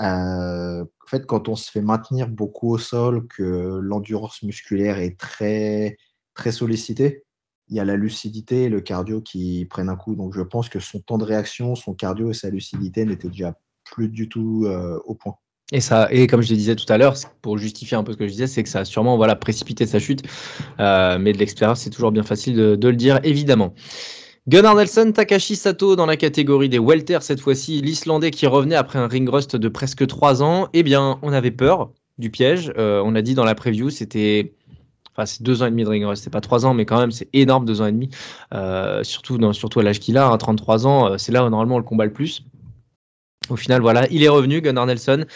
[0.00, 5.18] Euh, en fait, quand on se fait maintenir beaucoup au sol, que l'endurance musculaire est
[5.18, 5.96] très,
[6.34, 7.24] très sollicitée,
[7.68, 10.14] il y a la lucidité et le cardio qui prennent un coup.
[10.14, 13.54] Donc, je pense que son temps de réaction, son cardio et sa lucidité n'étaient déjà
[13.84, 15.36] plus du tout euh, au point.
[15.72, 18.16] Et ça, et comme je le disais tout à l'heure, pour justifier un peu ce
[18.16, 20.22] que je disais, c'est que ça a sûrement voilà, précipité sa chute.
[20.80, 23.72] Euh, mais de l'expérience, c'est toujours bien facile de le dire, évidemment.
[24.50, 28.98] Gunnar Nelson, Takashi Sato dans la catégorie des welter cette fois-ci, l'Islandais qui revenait après
[28.98, 30.68] un ring rust de presque 3 ans.
[30.72, 32.72] Eh bien, on avait peur du piège.
[32.76, 34.52] Euh, on a dit dans la preview, c'était.
[35.12, 36.98] Enfin, c'est deux ans et demi de ring rust, c'est pas trois ans, mais quand
[36.98, 38.10] même, c'est énorme, deux ans et demi.
[38.52, 41.78] Euh, surtout, à l'âge qu'il a, hein, 33 ans, euh, c'est là où normalement on
[41.78, 42.42] le combat le plus.
[43.50, 45.26] Au final, voilà, il est revenu, Gunnar Nelson.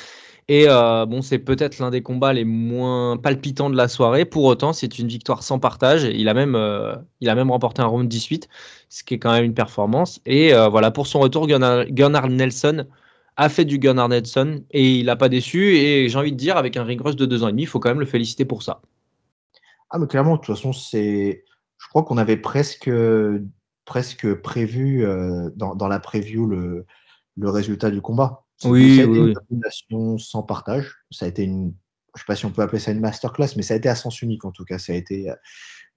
[0.48, 4.26] Et euh, bon, c'est peut-être l'un des combats les moins palpitants de la soirée.
[4.26, 6.04] Pour autant, c'est une victoire sans partage.
[6.04, 8.48] Il a même, euh, remporté un round 18,
[8.90, 10.20] ce qui est quand même une performance.
[10.26, 12.86] Et euh, voilà, pour son retour, Gunnar, Nelson
[13.36, 15.76] a fait du Gunnar Nelson et il n'a pas déçu.
[15.76, 17.80] Et j'ai envie de dire, avec un ring de deux ans et demi, il faut
[17.80, 18.82] quand même le féliciter pour ça.
[19.90, 21.44] Ah, mais clairement, de toute façon, c'est.
[21.78, 22.90] Je crois qu'on avait presque,
[24.42, 25.06] prévu
[25.56, 28.43] dans, la preview le résultat du combat.
[28.64, 30.94] Oui, ça a été oui, une domination sans partage.
[31.10, 31.74] Ça a été une.
[32.14, 33.94] Je sais pas si on peut appeler ça une masterclass, mais ça a été à
[33.94, 34.78] sens unique en tout cas.
[34.78, 35.30] Ça a été.
[35.30, 35.34] euh,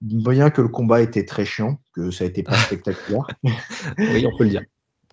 [0.00, 3.26] Bien que le combat était très chiant, que ça a été pas spectaculaire.
[3.98, 4.62] Oui, on peut le dire.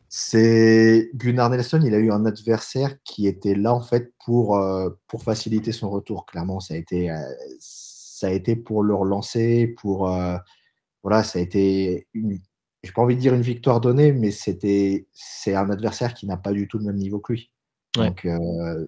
[0.10, 4.92] C'est Gunnar Nelson, il a eu un adversaire qui était là en fait pour, euh,
[5.08, 6.26] pour faciliter son retour.
[6.28, 7.18] Clairement, ça a été, euh,
[7.60, 10.38] ça a été pour le relancer, pour euh,
[11.04, 12.40] voilà, ça a été une,
[12.86, 16.38] j'ai pas envie de dire une victoire donnée, mais c'était, c'est un adversaire qui n'a
[16.38, 17.52] pas du tout le même niveau que lui.
[17.98, 18.08] Ouais.
[18.08, 18.86] Donc euh,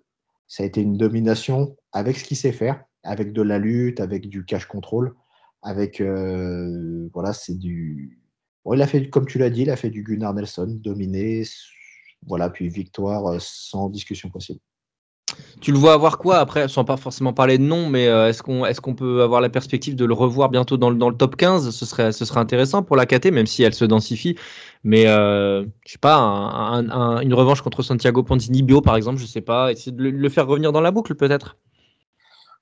[0.48, 4.30] ça a été une domination avec ce qu'il sait faire, avec de la lutte, avec
[4.30, 5.16] du cash control,
[5.64, 8.20] avec euh, voilà, c'est du
[8.64, 11.44] Bon, il a fait, comme tu l'as dit, il a fait du Gunnar Nelson, dominé
[12.26, 14.60] voilà, puis victoire euh, sans discussion possible.
[15.60, 18.44] Tu le vois avoir quoi après, sans pas forcément parler de nom, mais euh, est-ce
[18.44, 21.18] qu'on est qu'on peut avoir la perspective de le revoir bientôt dans le, dans le
[21.18, 24.38] top 15 ce serait, ce serait intéressant pour la KT, même si elle se densifie.
[24.84, 29.18] Mais euh, je sais pas, un- un- une revanche contre Santiago Ponzini Bio, par exemple,
[29.18, 31.58] je sais pas, essayer de le, le faire revenir dans la boucle peut-être.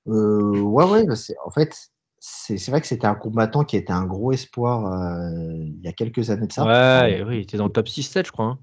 [0.08, 1.76] Euh, ouais, ouais, bah, en fait,
[2.20, 5.92] c'est vrai que c'était un combattant qui était un gros espoir euh, il y a
[5.94, 6.64] quelques années de ça.
[6.64, 8.46] Ouais, oui, il était dans le top 6-7, je crois.
[8.46, 8.60] hein.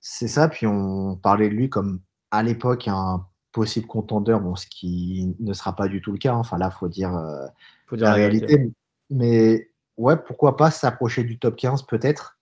[0.00, 4.66] C'est ça, puis on parlait de lui comme à l'époque un possible contendeur, bon, ce
[4.66, 6.34] qui ne sera pas du tout le cas.
[6.34, 6.38] hein.
[6.38, 7.46] Enfin là, faut dire euh,
[7.86, 8.70] Faut dire la réalité.
[9.10, 12.38] Mais ouais, pourquoi pas s'approcher du top 15 peut-être?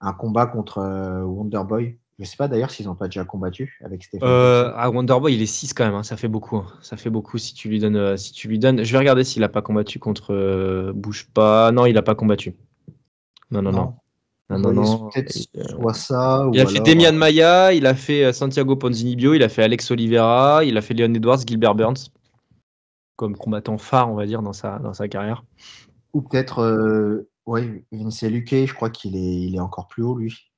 [0.00, 1.98] Un combat contre euh, Wonderboy.
[2.18, 4.28] Je sais pas d'ailleurs s'ils n'ont pas déjà combattu avec Stéphane.
[4.28, 6.56] Euh, ah, Wonderboy, il est 6 quand même, hein, ça fait beaucoup.
[6.56, 6.66] hein.
[6.80, 8.16] Ça fait beaucoup si tu lui donnes.
[8.16, 8.82] si tu lui donnes...
[8.84, 10.92] Je vais regarder s'il a pas combattu contre.
[10.94, 11.70] Bouge pas.
[11.72, 12.54] Non, il a pas combattu.
[13.50, 13.94] Non, non, non.
[14.48, 15.10] Non, non, Ouais, non.
[15.16, 16.48] Euh, soit ça.
[16.52, 19.64] il a fait Demian Maya, il a fait euh, Santiago Ponzini Bio, il a fait
[19.64, 22.10] Alex Oliveira, il a fait Leon Edwards, Gilbert Burns.
[23.16, 25.44] Comme combattant phare, on va dire, dans sa, dans sa carrière.
[26.12, 30.16] Ou peut-être, euh, ouais, Vince Luque, je crois qu'il est, il est encore plus haut,
[30.16, 30.52] lui.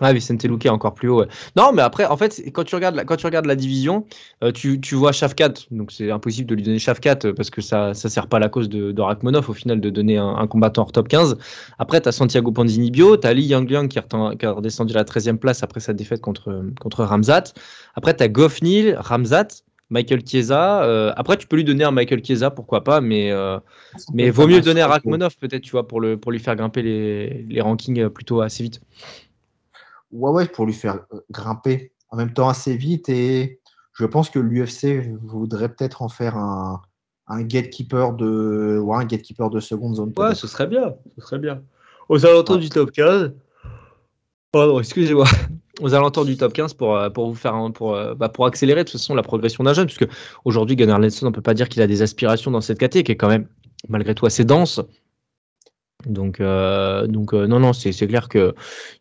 [0.00, 1.24] Ah, Vicente Luque encore plus haut.
[1.56, 4.06] Non, mais après, en fait, quand tu regardes la, quand tu regardes la division,
[4.44, 5.54] euh, tu, tu vois Shafkat.
[5.70, 8.40] Donc, c'est impossible de lui donner Shafkat euh, parce que ça ça sert pas à
[8.40, 11.38] la cause de, de Rakhmonov au final de donner un, combattant hors top 15.
[11.78, 14.98] Après, tu as Santiago Ponzini Bio, tu as Li Yangliang qui, qui a redescendu à
[14.98, 17.44] la 13e place après sa défaite contre, contre Ramzat.
[17.94, 19.48] Après, tu as Goff Neal, Ramzat,
[19.88, 20.82] Michael Chiesa.
[20.84, 23.32] euh, après, tu peux lui donner un Michael Chiesa, pourquoi pas, mais,
[24.12, 26.82] mais vaut mieux donner à Rakhmonov peut-être, tu vois, pour, le, pour lui faire grimper
[26.82, 28.80] les, les rankings plutôt assez vite.
[30.12, 33.08] Ouais, ouais, pour lui faire euh, grimper en même temps assez vite.
[33.08, 33.60] Et
[33.94, 36.80] je pense que l'UFC voudrait peut-être en faire un,
[37.28, 40.12] un gatekeeper de, ouais, un gatekeeper de seconde zone.
[40.16, 40.94] Ouais, ce serait bien.
[41.18, 41.62] Ce serait bien.
[42.08, 42.62] Aux alentours Ouais.
[42.62, 43.32] du top 15.
[44.52, 45.26] Pardon, excusez-moi.
[45.80, 48.84] Aux alentours du top 15 pour, euh, pour vous faire pour, euh, bah, pour accélérer
[48.84, 50.06] de toute façon la progression d'un jeune, puisque
[50.46, 53.12] aujourd'hui Gunnar Nelson, on peut pas dire qu'il a des aspirations dans cette catégorie qui
[53.12, 53.46] est quand même
[53.88, 54.80] malgré tout assez dense.
[56.06, 58.54] Donc, euh, donc euh, non, non, c'est clair que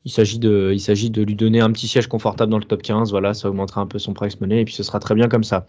[0.04, 3.12] il s'agit de, de lui donner un petit siège confortable dans le top 15.
[3.12, 5.44] Voilà, ça augmentera un peu son price money et puis ce sera très bien comme
[5.44, 5.66] ça.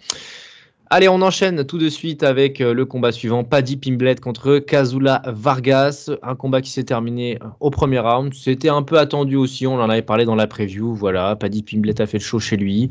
[0.88, 3.42] Allez, on enchaîne tout de suite avec euh, le combat suivant.
[3.42, 6.10] Paddy Pimblett contre Kazula Vargas.
[6.22, 8.32] Un combat qui s'est terminé au premier round.
[8.32, 9.66] C'était un peu attendu aussi.
[9.66, 10.94] On en avait parlé dans la preview.
[10.94, 12.88] Voilà, Paddy Pimblett a fait le show chez lui.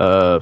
[0.00, 0.40] Euh,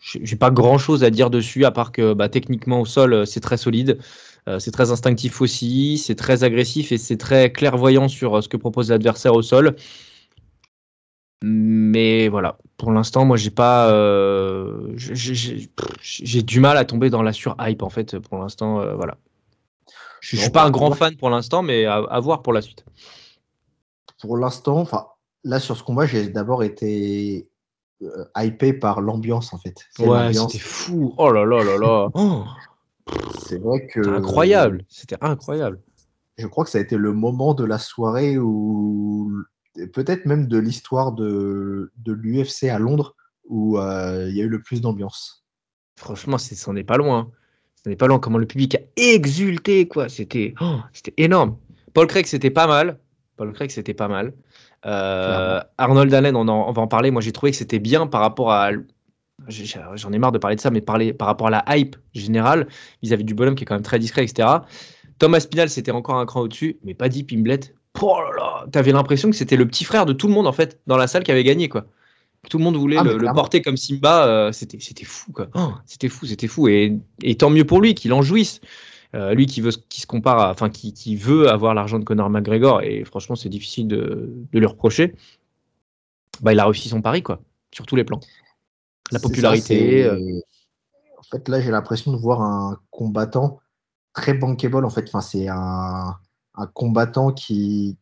[0.00, 3.40] j'ai pas grand chose à dire dessus, à part que bah, techniquement au sol, c'est
[3.40, 3.98] très solide.
[4.48, 5.98] Euh, c'est très instinctif aussi.
[5.98, 9.76] C'est très agressif et c'est très clairvoyant sur euh, ce que propose l'adversaire au sol.
[11.42, 17.32] Mais voilà, pour l'instant, moi, j'ai pas, euh, j'ai- du mal à tomber dans la
[17.32, 18.18] sur-hype en fait.
[18.18, 19.16] Pour l'instant, euh, voilà.
[20.20, 22.52] Je, je suis pas un bah, grand fan pour l'instant, mais à, à voir pour
[22.52, 22.84] la suite.
[24.20, 25.06] Pour l'instant, enfin,
[25.44, 27.48] là sur ce combat, j'ai d'abord été
[28.36, 29.86] hypé par l'ambiance en fait.
[29.90, 31.14] C'est Ouais, c'était fou.
[31.16, 32.08] Oh là là là là.
[32.14, 32.44] Oh,
[33.38, 34.84] C'est vrai que c'était incroyable.
[34.88, 35.80] C'était incroyable.
[36.38, 39.32] je crois que ça a été le moment de la soirée où
[39.92, 43.14] peut-être même de l'histoire de, de l'UFC à Londres
[43.48, 45.44] où euh, il y a eu le plus d'ambiance.
[45.96, 47.30] Franchement, c'est, c'en est pas loin.
[47.82, 48.18] Ça n'est pas loin.
[48.18, 50.08] Comment le public a exulté, quoi.
[50.08, 51.56] C'était, oh, c'était énorme.
[51.94, 52.98] Paul Craig, c'était pas mal.
[53.36, 54.32] Paul Craig, c'était pas mal.
[54.86, 57.10] Euh, Arnold Allen, on, en- on va en parler.
[57.10, 58.70] Moi, j'ai trouvé que c'était bien par rapport à.
[59.48, 62.68] J'en ai marre de parler de ça, mais parler par rapport à la hype générale
[63.02, 64.48] vis-à-vis du bonhomme qui est quand même très discret, etc.
[65.18, 67.74] Thomas Pinal, c'était encore un cran au-dessus, mais pas dit Pimblett.
[68.00, 70.52] Oh là là, t'avais l'impression que c'était le petit frère de tout le monde en
[70.52, 71.86] fait dans la salle qui avait gagné quoi.
[72.48, 74.26] Tout le monde voulait Ah, le, porter comme Simba.
[74.26, 75.48] euh, c'était, c'était fou quoi.
[75.54, 76.68] Oh, c'était fou, c'était fou.
[76.68, 78.60] Et, et tant mieux pour lui qu'il en jouisse.
[79.16, 82.04] Euh, lui qui veut, qui se compare, à- enfin qui, qui veut avoir l'argent de
[82.04, 82.80] Conor McGregor.
[82.82, 85.14] Et franchement, c'est difficile de, de lui reprocher.
[86.40, 87.42] Bah, il a réussi son pari quoi,
[87.74, 88.20] sur tous les plans.
[89.12, 90.04] La ça, popularité.
[90.04, 90.40] euh,
[91.18, 93.60] En fait, là, j'ai l'impression de voir un combattant
[94.12, 94.84] très bankable.
[94.84, 96.16] En fait, enfin, c'est un,
[96.56, 97.96] un combattant qui,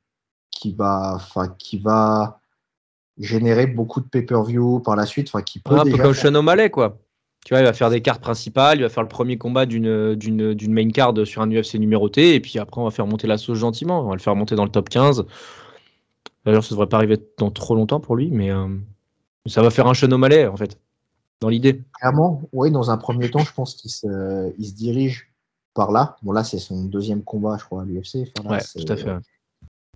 [0.50, 2.40] qui, va, enfin, qui va
[3.18, 5.28] générer beaucoup de pay-per-view par la suite.
[5.28, 6.98] Enfin, qui peut un peu déjà comme faire- Sean O'Malley, quoi.
[7.44, 10.16] Tu vois, il va faire des cartes principales, il va faire le premier combat d'une,
[10.68, 13.58] main card sur un UFC numéroté, et puis après, on va faire monter la sauce
[13.58, 14.00] gentiment.
[14.00, 15.24] On va le faire monter dans le top 15.
[16.44, 18.66] D'ailleurs, ça devrait pas arriver dans trop longtemps pour lui, mais euh,
[19.46, 20.78] ça va faire un Sean O'Malley, en fait,
[21.40, 21.82] dans l'idée.
[22.00, 25.32] Clairement, oui, dans un premier temps, je pense qu'il se, il se dirige
[25.74, 26.16] par là.
[26.22, 28.28] Bon, là, c'est son deuxième combat, je crois, à l'UFC.
[28.36, 29.16] Enfin, Ouais, tout à fait.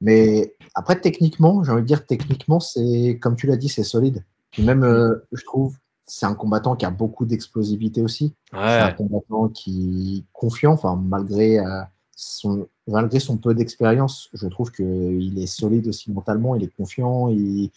[0.01, 4.25] Mais après, techniquement, j'ai envie de dire, techniquement, c'est comme tu l'as dit, c'est solide.
[4.51, 5.77] Puis même, euh, je trouve,
[6.07, 8.35] c'est un combattant qui a beaucoup d'explosivité aussi.
[8.51, 11.83] C'est un Ouais, combattant qui est confiant, enfin, malgré, euh,
[12.15, 17.29] son, malgré son peu d'expérience, je trouve qu'il est solide aussi mentalement, il est confiant,
[17.29, 17.71] il-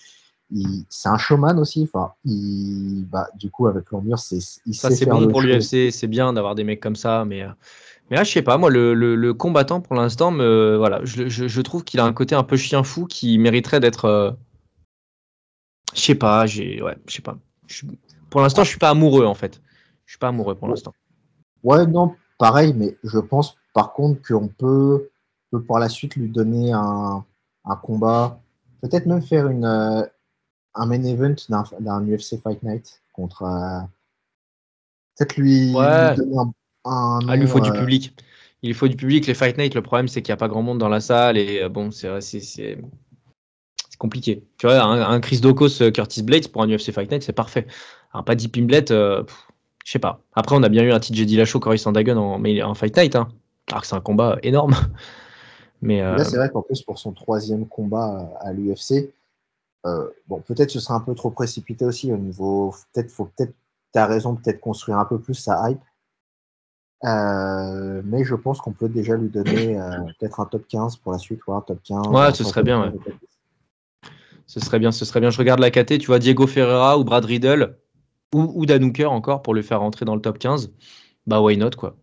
[0.90, 1.90] c'est un showman aussi.
[1.92, 4.40] Enfin, il, bah, du coup, avec l'ambiance, c'est,
[4.74, 7.50] Ça, c'est bon pour l'UFC, c'est bien d'avoir des mecs comme ça, mais, euh,
[8.10, 11.28] mais là, je sais pas, moi, le, le- le combattant, pour l'instant, me, voilà, je,
[11.28, 14.06] je- je trouve qu'il a un côté un peu chien fou qui mériterait d'être.
[14.06, 14.32] euh,
[15.94, 17.38] je sais pas, j'ai, ouais, je sais pas.
[18.30, 19.62] Pour l'instant, je suis pas amoureux, en fait.
[20.06, 20.94] Je suis pas amoureux pour l'instant.
[21.64, 25.10] Ouais, non, pareil, mais je pense par contre qu'on peut,
[25.52, 27.26] peut par la suite lui donner un,
[27.66, 28.40] un combat,
[28.82, 30.04] peut-être même faire une, euh,
[30.76, 31.36] un main event
[31.80, 33.44] d'un UFC Fight Night contre.
[33.44, 33.80] euh,
[35.18, 36.10] peut-être lui, Ouais.
[36.12, 36.52] lui donner un,
[36.86, 38.14] un Ah, il lui faut du euh, public.
[38.62, 39.28] Il faut du public.
[39.28, 41.38] Les Fight Night, le problème, c'est qu'il n'y a pas grand monde dans la salle
[41.38, 42.78] et euh, bon, c'est
[43.98, 44.44] compliqué.
[44.58, 47.32] Tu vois, un, un Chris Dokos, euh, Curtis Blades pour un UFC Fight Night, c'est
[47.34, 47.68] parfait.
[48.14, 49.24] Un Paddy Pimblet, euh,
[49.86, 50.22] je sais pas.
[50.34, 53.30] Après, on a bien eu un TJ Dillashaw, Cory Sandhagen en, en Fight Night, hein.
[53.70, 54.74] alors que c'est un combat énorme.
[55.82, 59.10] Mais euh, Là, c'est vrai qu'en plus, pour son troisième combat à l'UFC,
[59.86, 62.74] euh, bon, peut-être ce sera un peu trop précipité aussi au niveau.
[62.94, 63.54] Peut-être, faut peut-être,
[63.94, 65.82] tu as raison, peut-être construire un peu plus sa hype.
[67.04, 71.12] Euh, mais je pense qu'on peut déjà lui donner euh, peut-être un top 15 pour
[71.12, 72.08] la suite, ou un top 15.
[72.08, 73.00] Ouais, ce serait bien, 15, ouais.
[73.00, 73.18] peut-être.
[74.48, 75.30] ce serait bien, ce serait bien.
[75.30, 77.78] Je regarde la KT, tu vois Diego Ferreira ou Brad Riddle
[78.34, 80.74] ou, ou Dan Hooker encore pour le faire rentrer dans le top 15.
[81.28, 81.96] Bah, why not, quoi.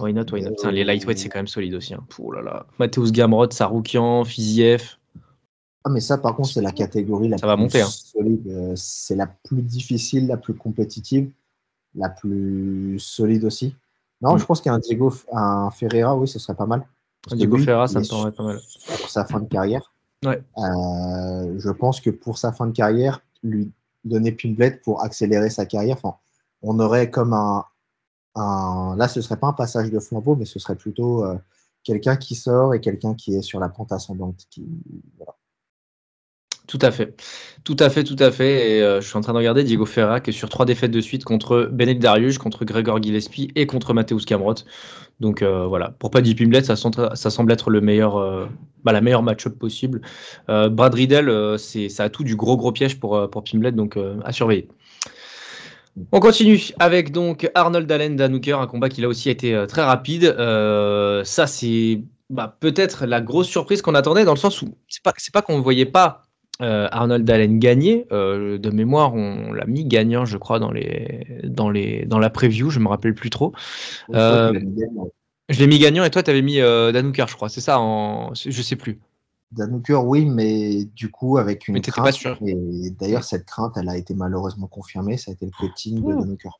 [0.00, 0.50] Why not, why not.
[0.50, 1.94] Putain, les lightweights, c'est quand même solide aussi.
[1.94, 2.04] Hein.
[2.08, 2.66] Pouh là là.
[2.78, 4.97] Mateusz Gamrot, Saroukian, Fiziev.
[5.88, 7.86] Ah, mais ça, par contre, c'est la catégorie la Ça va plus monter, hein.
[7.88, 8.46] solide.
[8.48, 11.30] euh, C'est la plus difficile, la plus compétitive,
[11.94, 13.74] la plus solide aussi.
[14.20, 14.38] Non, Mm.
[14.38, 16.86] je pense qu'un Diego, un Ferreira, oui, ce serait pas mal.
[17.22, 18.60] Parce Diego lui, Ferreira, ça me paraît pas mal.
[19.00, 19.92] Pour sa fin de carrière.
[20.24, 20.42] Ouais.
[20.58, 23.70] Euh, je pense que pour sa fin de carrière, lui
[24.04, 26.16] donner Pimblet pour accélérer sa carrière, enfin,
[26.60, 27.64] on aurait comme un,
[28.34, 31.36] un- Là, ce serait pas un passage de flambeau, mais ce serait plutôt euh,
[31.82, 34.46] quelqu'un qui sort et quelqu'un qui est sur la pente ascendante.
[34.50, 34.66] Qui...
[35.16, 35.34] voilà.
[36.68, 37.14] Tout à fait.
[37.64, 38.82] Tout à fait, tout à fait.
[38.82, 41.00] Euh, je suis en train de regarder Diego Ferreira qui est sur trois défaites de
[41.00, 44.54] suite contre Benet Darius, contre Gregor Gillespie et contre Mateusz Kamrot.
[45.18, 48.46] Donc euh, voilà, pour Paddy Pimblet, ça, ça semble être le meilleur, euh,
[48.84, 50.02] bah, la meilleure match-up possible.
[50.46, 50.94] Brad
[51.58, 54.68] c'est, ça a tout du gros gros piège pour, pour Pimblet, donc à surveiller.
[56.12, 59.82] On continue avec donc Arnold Allen Danuker, un combat qui là aussi a été très
[59.82, 60.34] rapide.
[61.24, 65.14] Ça c'est bah, peut-être la grosse surprise qu'on attendait dans le sens où c'est pas
[65.16, 66.27] c'est pas qu'on ne voyait pas
[66.60, 68.06] euh, Arnold Allen gagner.
[68.12, 72.30] Euh, de mémoire, on l'a mis gagnant, je crois, dans les dans les dans la
[72.30, 72.70] preview.
[72.70, 73.52] Je me rappelle plus trop.
[74.14, 74.58] Euh,
[75.48, 77.48] Je l'ai mis gagnant et toi tu avais mis Danuker, je crois.
[77.48, 78.98] C'est ça en je sais plus.
[79.52, 82.04] Danuker, oui, mais du coup, avec une Mais crainte.
[82.04, 82.38] pas sûr.
[82.46, 85.16] Et d'ailleurs, cette crainte, elle a été malheureusement confirmée.
[85.16, 86.20] Ça a été le coaching de Ouh.
[86.20, 86.50] Danuker.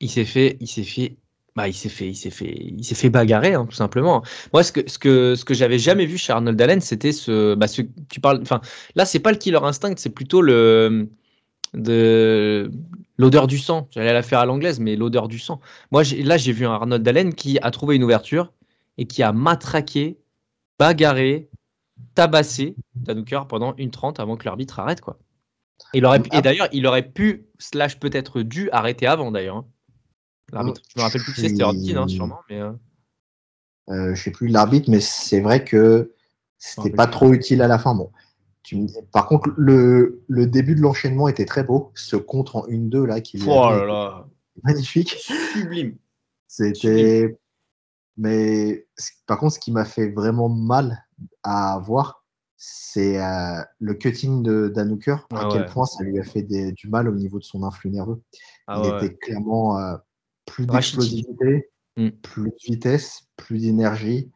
[0.00, 1.16] il s'est fait, il s'est fait,
[1.56, 4.22] bah, il s'est fait, il s'est fait, il s'est fait bagarrer, hein, tout simplement.
[4.52, 7.54] Moi, ce que, ce que, ce que j'avais jamais vu chez Arnold Allen, c'était ce,
[7.54, 8.60] bah, ce, tu parles, enfin,
[8.94, 11.08] là, c'est pas le killer instinct, c'est plutôt le,
[11.74, 12.70] de
[13.18, 13.88] l'odeur du sang.
[13.90, 15.60] J'allais la faire à l'anglaise, mais l'odeur du sang.
[15.92, 18.52] Moi, là, j'ai vu un Arnold Allen qui a trouvé une ouverture
[18.98, 20.18] et qui a matraqué,
[20.78, 21.48] bagarré,
[22.14, 25.18] tabassé Danuker pendant une trente avant que l'arbitre arrête, quoi.
[25.94, 29.56] Il aurait, pu- et d'ailleurs, il aurait pu, slash peut-être dû arrêter avant d'ailleurs.
[29.56, 29.66] hein.
[30.52, 32.72] L'arbitre, je me rappelle plus qui c'est, c'était Rodkin, hein, sûrement, mais euh,
[33.88, 36.12] Euh, je sais plus l'arbitre, mais c'est vrai que
[36.58, 37.94] c'était pas trop utile à la fin.
[37.94, 38.10] Bon,
[38.62, 41.92] tu me dis- Par contre, le, le début de l'enchaînement était très beau.
[41.94, 44.26] Ce contre en 1-2 là, qui oh là là,
[44.64, 45.10] magnifique.
[45.52, 45.96] sublime.
[46.48, 47.36] C'était.
[48.16, 48.86] Mais
[49.26, 51.04] par contre, ce qui m'a fait vraiment mal
[51.42, 52.24] à voir,
[52.56, 55.26] c'est euh, le cutting de Danuker.
[55.34, 57.62] À Ah quel point ça lui a fait des- du mal au niveau de son
[57.62, 58.22] influx nerveux.
[58.66, 58.96] Ah Il ouais.
[59.06, 59.96] était clairement euh,
[60.46, 62.08] plus d'explosivité, Mm.
[62.22, 64.30] plus de vitesse, plus d'énergie.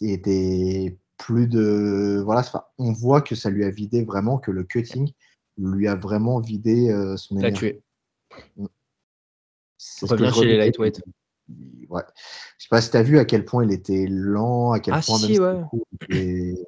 [0.00, 2.20] Était plus de.
[2.24, 2.42] Voilà,
[2.78, 5.12] on voit que ça lui a vidé vraiment, que le cutting
[5.58, 7.58] lui a vraiment vidé euh, son L'a énergie.
[7.58, 7.82] tué.
[9.78, 10.56] C'est Revient je chez les redoutais.
[10.58, 11.02] lightweight.
[11.88, 12.02] Ouais.
[12.58, 14.94] Je sais pas si tu as vu à quel point il était lent, à quel
[14.94, 15.80] Ah, point si, même ouais.
[16.10, 16.66] étaient-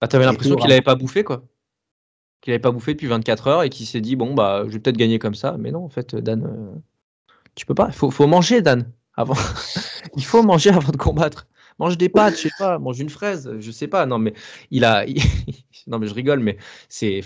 [0.00, 0.74] Bah, t'avais Et l'impression qu'il hein.
[0.74, 1.44] avait pas bouffé, quoi.
[2.40, 4.78] Qu'il avait pas bouffé depuis 24 heures et qu'il s'est dit, bon, bah, je vais
[4.78, 5.56] peut-être gagner comme ça.
[5.58, 6.78] Mais non, en fait, Dan, euh,
[7.60, 7.88] tu peux pas.
[7.88, 9.34] Il faut, faut manger, Dan, avant.
[10.16, 11.46] il faut manger avant de combattre.
[11.78, 14.06] Mange des pâtes, je sais pas, mange une fraise, je sais pas.
[14.06, 14.32] Non, mais
[14.70, 15.04] il a.
[15.86, 16.56] non, mais je rigole, mais
[16.88, 17.20] c'est.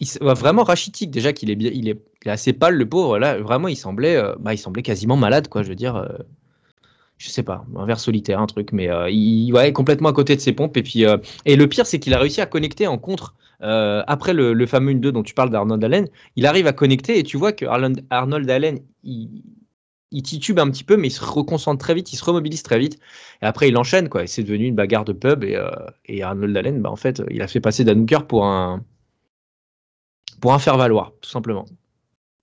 [0.00, 3.16] Il vraiment rachitique déjà qu'il est bien, il est, il est assez pâle le pauvre
[3.20, 3.40] là.
[3.40, 5.62] Vraiment, il semblait, euh, bah, il semblait quasiment malade quoi.
[5.62, 6.08] Je veux dire, euh,
[7.18, 10.34] je sais pas, un verre solitaire, un truc, mais euh, il, ouais, complètement à côté
[10.34, 10.76] de ses pompes.
[10.76, 13.34] Et puis, euh, et le pire, c'est qu'il a réussi à connecter en contre.
[13.64, 17.18] Euh, après le, le fameux 1-2 dont tu parles d'Arnold Allen, il arrive à connecter
[17.18, 19.42] et tu vois que Arnold, Arnold Allen, il,
[20.10, 22.78] il titube un petit peu, mais il se reconcentre très vite, il se remobilise très
[22.78, 22.98] vite.
[23.42, 24.22] Et après, il enchaîne, quoi.
[24.22, 25.42] Et c'est devenu une bagarre de pub.
[25.44, 25.70] Et, euh,
[26.06, 28.84] et Arnold Allen, bah, en fait, il a fait passer Danuker pour un,
[30.40, 31.64] pour un faire valoir, tout simplement.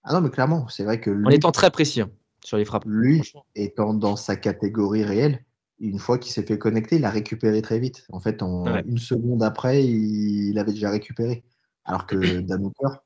[0.03, 2.09] Ah non, mais clairement, c'est vrai que lui, En étant très précis hein,
[2.43, 2.83] sur les frappes.
[2.85, 3.21] lui
[3.55, 5.43] étant dans sa catégorie réelle,
[5.81, 8.05] une fois qu'il s'est fait connecter, il a récupéré très vite.
[8.11, 8.83] En fait, en Ouais.
[8.87, 11.43] une seconde après, il, il avait déjà récupéré.
[11.85, 13.01] Alors que Dan Hooker,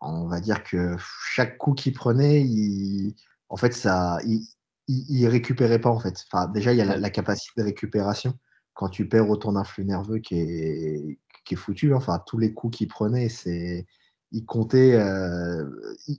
[0.00, 3.14] on va dire que chaque coup qu'il prenait, il,
[3.48, 6.24] en fait, ça, il, récupérait pas en fait.
[6.30, 8.34] Enfin, déjà, il y a la, capacité de récupération
[8.74, 11.92] quand tu perds autant d'influx nerveux qui est, qui est foutu.
[11.92, 11.96] hein.
[11.96, 13.86] Enfin, tous les coups qu'il prenait, c'est,
[14.32, 15.64] il comptait, euh,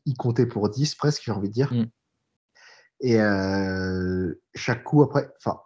[0.06, 1.74] il, comptait pour 10 presque, j'ai envie de dire.
[1.74, 1.88] Mm.
[3.00, 5.60] Et euh, chaque coup après, enfin,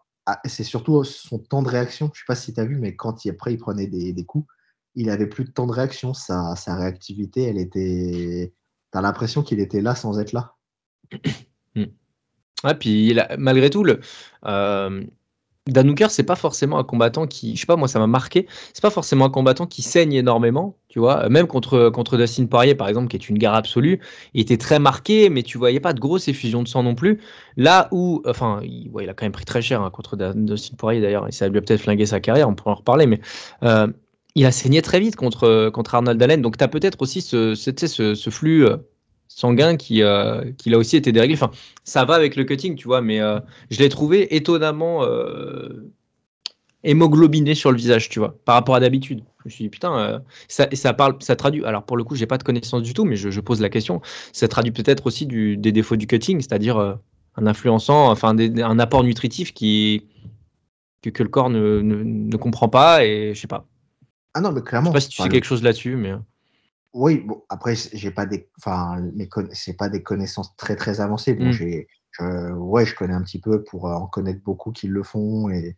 [0.46, 2.12] c'est surtout son temps de réaction.
[2.14, 4.48] Je sais pas si tu as vu, mais quand il, après il prenait des, coups,
[4.96, 6.14] il avait plus de temps de réaction.
[6.14, 8.54] Sa, réactivité, elle était.
[8.92, 10.56] T'as l'impression qu'il était là sans être là.
[11.76, 14.02] Ouais, puis malgré tout, le,
[14.46, 15.04] euh,
[15.68, 18.48] Dan Hooker, c'est pas forcément un combattant qui, je sais pas, moi ça m'a marqué,
[18.74, 22.74] c'est pas forcément un combattant qui saigne énormément, tu vois, même contre, contre Dustin Poirier
[22.74, 24.00] par exemple, qui est une guerre absolue,
[24.34, 27.22] il était très marqué, mais tu voyais pas de grosses effusions de sang non plus.
[27.58, 31.28] Là où, enfin, il, a quand même pris très cher hein, contre Dustin Poirier d'ailleurs,
[31.28, 33.22] et ça lui a peut-être flingué sa carrière, on pourra en reparler, mais
[33.62, 33.86] euh,
[34.34, 37.54] il a saigné très vite contre, contre Arnold Allen, donc tu as peut-être aussi ce,
[37.54, 38.78] ce flux euh,
[39.36, 41.36] sanguin qui, euh, qui a aussi été déréglé.
[41.36, 41.52] Enfin,
[41.84, 45.92] ça va avec le cutting, tu vois, mais euh, je l'ai trouvé étonnamment euh,
[46.84, 49.24] hémoglobiné sur le visage, tu vois, par rapport à d'habitude.
[49.40, 51.64] Je me suis dit, putain, euh, ça, ça parle, ça traduit.
[51.66, 53.70] Alors, pour le coup, j'ai pas de connaissance du tout, mais je, je pose la
[53.70, 54.02] question.
[54.34, 56.78] Ça traduit peut-être aussi du, des défauts du cutting, c'est-à-dire
[57.36, 60.08] un influençant, enfin, des- un apport nutritif qui.
[61.02, 63.68] Que, que le corps ne, ne, ne comprend pas, et je sais pas.
[64.34, 64.90] Ah non, mais Je clairement.
[64.90, 66.14] sais pas si tu Enfin, sais quelque chose là-dessus, mais.
[66.94, 69.02] Oui, bon, après, j'ai pas des, enfin,
[69.54, 71.34] c'est pas des connaissances très très avancées.
[71.34, 71.52] Bon, Mm.
[71.52, 75.04] j'ai, je, ouais, je connais un petit peu pour euh, en connaître beaucoup qui le
[75.04, 75.76] font et,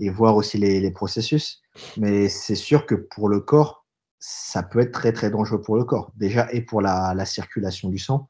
[0.00, 1.62] et voir aussi les, les processus.
[1.96, 3.86] Mais c'est sûr que pour le corps,
[4.18, 6.10] ça peut être très très dangereux pour le corps.
[6.16, 8.28] Déjà, et pour la, la circulation du sang,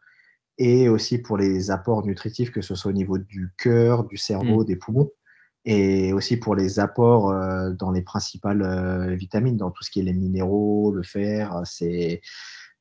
[0.59, 4.65] et aussi pour les apports nutritifs, que ce soit au niveau du cœur, du cerveau,
[4.65, 5.11] des poumons,
[5.67, 10.01] et aussi pour les apports euh, dans les principales euh, vitamines, dans tout ce qui
[10.01, 11.55] est les minéraux, le fer.
[11.57, 12.23] euh, C'est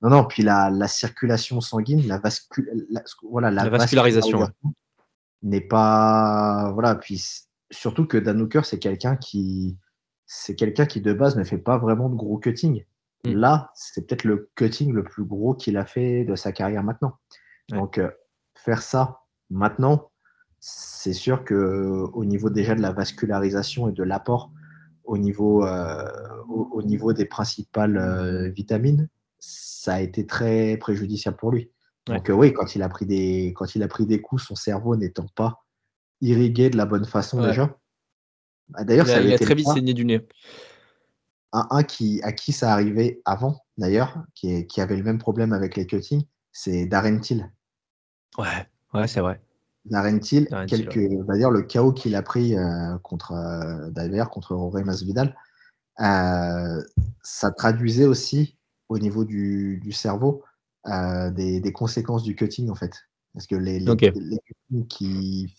[0.01, 0.25] non, non.
[0.25, 4.47] Puis la, la circulation sanguine, la, vascu- la- voilà, la, La vascularisation,
[5.41, 6.95] n'est pas voilà.
[6.95, 7.23] Puis
[7.71, 9.77] surtout que Dan Hooker, c'est quelqu'un qui
[10.27, 12.83] c'est quelqu'un qui de base ne fait pas vraiment de gros cutting.
[13.25, 13.33] Mm.
[13.33, 17.17] Là, c'est peut-être le cutting le plus gros qu'il a fait de sa carrière maintenant.
[17.71, 17.77] Ouais.
[17.79, 18.11] Donc euh,
[18.55, 20.11] faire ça maintenant,
[20.59, 24.51] c'est sûr que au niveau déjà de la vascularisation et de l'apport
[25.03, 26.03] au niveau, euh,
[26.47, 29.07] au, au niveau des principales euh, vitamines,
[29.39, 31.69] ça a été très préjudiciable pour lui.
[32.09, 32.17] Ouais.
[32.17, 34.55] Donc euh, oui, quand il a pris des quand il a pris des coups, son
[34.55, 35.63] cerveau n'étant pas
[36.21, 37.49] irrigué de la bonne façon Ouais.
[37.49, 37.77] déjà.
[38.69, 40.27] Bah, D'ailleurs, Il ça a, il a très vite saigné du nez.
[41.53, 45.53] un, un qui, à qui ça arrivait avant, d'ailleurs, qui, qui avait le même problème
[45.53, 47.51] avec les cuttings, c'est Darren Till.
[48.39, 49.39] Ouais, ouais, c'est vrai.
[49.85, 54.83] Darren Till, quelques, dire le chaos qu'il a pris euh, contre euh, d'ailleurs contre Jorge
[54.83, 55.35] Masvidal,
[55.99, 56.81] euh,
[57.23, 58.57] ça traduisait aussi
[58.89, 60.43] au niveau du, du cerveau
[60.87, 62.93] euh, des, des conséquences du cutting en fait,
[63.33, 65.49] parce que les, les, cuttings qu'il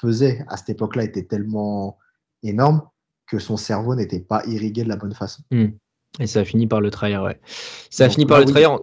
[0.00, 1.98] faisait à cette époque-là étaient tellement
[2.42, 2.82] énormes
[3.26, 5.42] que son cerveau n'était pas irrigué de la bonne façon.
[6.18, 7.40] Et ça a fini par le trahir, ouais.
[7.90, 8.52] Ça a Donc fini là, par le oui.
[8.52, 8.78] trahir.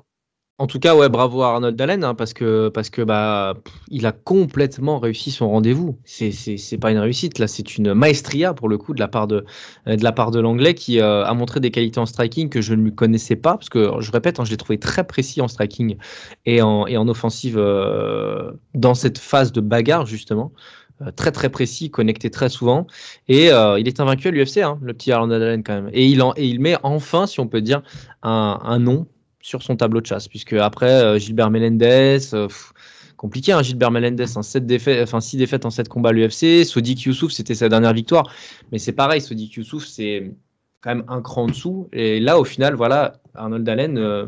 [0.57, 3.55] En, tout cas, ouais, bravo à Arnold Allen, hein, parce que, parce que bah,
[3.89, 5.99] il a complètement réussi son rendez-vous.
[6.05, 9.09] C'est, c'est, c'est pas une réussite, là, c'est une maestria pour le coup de la
[9.09, 9.45] part de,
[9.85, 12.73] de la part de l'anglais qui euh, a montré des qualités en striking que je
[12.73, 15.47] ne lui connaissais pas, parce que je répète, hein, je l'ai trouvé très précis en
[15.47, 15.97] striking
[16.45, 20.53] et en, et en offensive euh, dans cette phase de bagarre justement.
[21.01, 22.87] Euh, très très précis, connecté très souvent.
[23.27, 25.89] Et euh, il est invaincu à l'UFC, hein, le petit Arnold Allen quand même.
[25.91, 27.81] Et il, en, et il met enfin, si on peut dire,
[28.23, 29.05] un, un nom
[29.45, 32.73] sur son tableau de chasse, puisque après euh, Gilbert Melendez, euh, pff,
[33.15, 36.65] compliqué, hein, Gilbert Melendez, hein, sept défaites, enfin six défaites en 7 combats à l'UFC.
[36.65, 38.27] Sodik Youssouf, c'était sa dernière victoire,
[38.71, 40.33] mais c'est pareil, Sodik Youssouf, c'est
[40.81, 41.89] quand même un cran en dessous.
[41.93, 44.25] Et là, au final, voilà, Arnold Allen euh,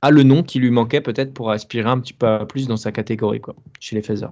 [0.00, 2.92] a le nom qui lui manquait peut-être pour aspirer un petit peu plus dans sa
[2.92, 4.30] catégorie, quoi, chez les Feather.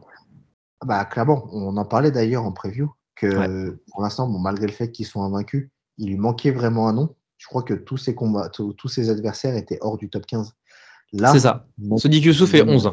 [0.81, 3.77] Ah Bah, clairement, on en parlait d'ailleurs en preview que Ouais.
[3.91, 7.17] pour l'instant, bon, malgré le fait qu'ils soient invaincus, il lui manquait vraiment un nom.
[7.43, 10.53] Je crois que tous ses combats, tous ses adversaires étaient hors du top 15.
[11.13, 11.67] Là, C'est ça.
[11.77, 12.69] bon, Sodik Youssouf est Mm.
[12.69, 12.93] 11.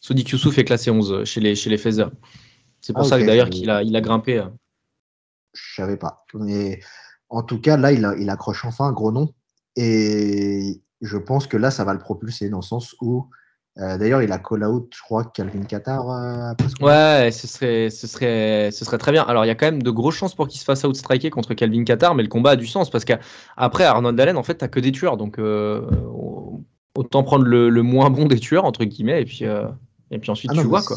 [0.00, 1.76] Sodik Youssouf est classé 11 chez les, chez les.
[1.76, 4.38] C'est pour Ah, ça que d'ailleurs qu'il a, il a grimpé.
[4.38, 4.48] euh.
[5.52, 6.24] je savais pas.
[6.32, 6.80] Mais
[7.28, 9.34] en tout cas, là, il, a- il accroche enfin un gros nom.
[9.76, 13.28] Et je pense que là, ça va le propulser dans le sens où,
[13.80, 16.10] euh, d'ailleurs, il a call out, je crois, Calvin Qatar.
[16.10, 16.52] euh.
[16.80, 19.22] Ouais, ce serait, ce, serait, ce serait très bien.
[19.22, 21.54] Alors, il y a quand même de grosses chances pour qu'il se fasse outstriker contre
[21.54, 24.68] Calvin Qatar, mais le combat a du sens parce qu'après, Arnold Allen, en fait, t'as
[24.68, 25.16] que des tueurs.
[25.16, 25.82] Donc, euh,
[26.94, 29.44] autant prendre le, le moins bon des tueurs, entre guillemets, et puis,
[30.10, 30.96] et puis ensuite Ah non, tu vois quoi.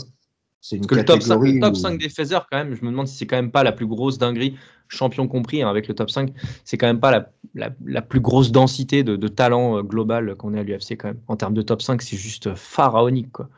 [0.65, 2.73] C'est une que le top, 5, catégorie le top où- 5 des Feathers, quand même,
[2.73, 4.55] je me demande si c'est quand même pas la plus grosse dinguerie,
[4.87, 6.31] champion compris, hein, avec le top 5,
[6.63, 10.35] c'est quand même pas la, la, la plus grosse densité de, de talent euh, global
[10.35, 11.19] qu'on ait à l'UFC quand même.
[11.27, 13.49] En termes de top 5, c'est juste pharaonique quoi.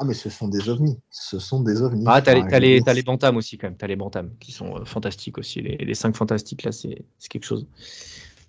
[0.00, 0.98] Ah, mais ce sont des ovnis.
[1.10, 2.04] Ce sont des ovnis.
[2.08, 5.38] Ah, t'as les, les, bantams aussi quand même, t'as les bantams qui sont euh, fantastiques
[5.38, 5.60] aussi.
[5.60, 7.64] Les, les 5 fantastiques là, c'est quelque chose.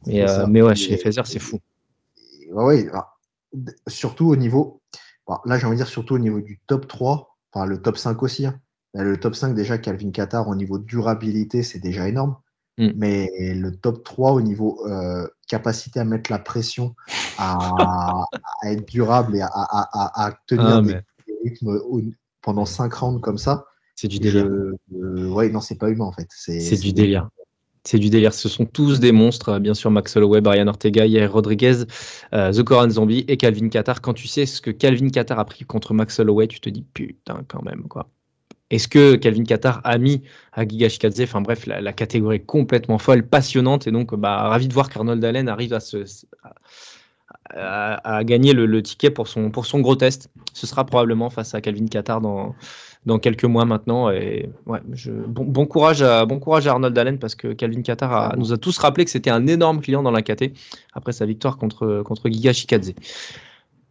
[0.07, 1.59] Mais, euh, mais ouais, Et- chez les Feathers, c'est fou.
[2.51, 3.19] Ouais, ouais, alors,
[3.53, 4.81] d- surtout au niveau.
[5.27, 7.97] bon, là, j'ai envie de dire surtout au niveau du top 3, enfin le top
[7.97, 8.45] 5 aussi.
[8.45, 8.59] hein.
[8.93, 12.35] Là, Le top 5, déjà, Calvin Qatar, au niveau durabilité, c'est déjà énorme.
[12.77, 12.89] Mm.
[12.95, 16.95] Mais le top 3, au niveau euh, capacité à mettre la pression,
[17.37, 18.25] à,
[18.61, 19.89] à être durable et à, à-
[20.23, 21.79] à- à tenir Ah, des, mais des rythmes
[22.41, 24.45] pendant 5 rounds comme ça, c'est du délire.
[24.45, 26.27] je- euh, ouais, non, c'est pas humain en fait.
[26.31, 27.29] C'est du délire.
[27.83, 28.33] C'est du délire.
[28.33, 29.49] Ce sont tous des monstres.
[29.49, 31.83] euh, Bien sûr, Max Holloway, Brian Ortega, Yair Rodriguez,
[32.33, 34.01] euh, The Coran Zombie et Calvin Qatar.
[34.01, 36.83] Quand tu sais ce que Calvin Qatar a pris contre Max Holloway, tu te dis
[36.93, 38.09] putain, quand même, quoi.
[38.69, 40.21] Est-ce que Calvin Qatar a mis
[40.53, 43.85] à Giga Shikadze Enfin bref, la, catégorie est complètement folle, passionnante.
[43.87, 46.05] Et donc, bah, ravi de voir qu'Arnold Allen arrive à, se,
[47.49, 50.29] à, gagner le, le ticket pour son, pour son gros test.
[50.53, 52.55] Ce sera probablement face à Calvin Qatar dans,
[53.05, 54.09] dans quelques mois maintenant.
[54.11, 54.49] Et
[55.27, 56.25] bon, courage à,
[56.67, 60.03] Arnold Allen parce que Calvin Qatar nous a tous rappelé que c'était un énorme client
[60.03, 60.53] dans la KT
[60.93, 62.93] après sa victoire contre, contre Giga Shikadze.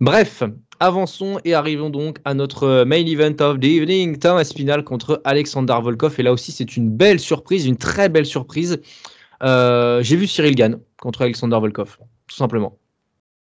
[0.01, 0.43] Bref,
[0.79, 5.77] avançons et arrivons donc à notre main event of the evening, Thomas Spinal contre Alexander
[5.83, 6.15] Volkov.
[6.19, 8.81] Et là aussi, c'est une belle surprise, une très belle surprise.
[9.43, 11.99] Euh, J'ai vu Cyril Gann contre Alexander Volkov,
[12.29, 12.79] tout simplement.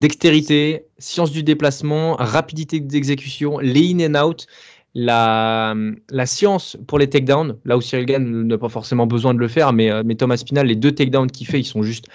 [0.01, 4.47] Dextérité, science du déplacement, rapidité d'exécution, les in and out,
[4.95, 5.75] la,
[6.25, 9.73] science pour les takedowns, là où Cyril Gann n'a pas forcément besoin de le faire,
[9.73, 12.07] mais, euh, Thomas Spinal, les deux takedowns qu'il fait, ils sont juste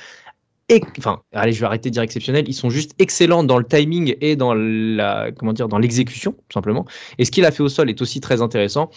[0.99, 4.17] enfin, allez, je vais arrêter de dire exceptionnels, ils sont juste excellents dans le timing
[4.21, 6.87] et dans la, comment dire, dans l'exécution, tout simplement.
[7.19, 8.91] Et ce qu'il a fait au sol est aussi très intéressant.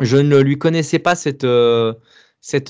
[0.00, 1.92] Je ne lui connaissais pas cette, euh,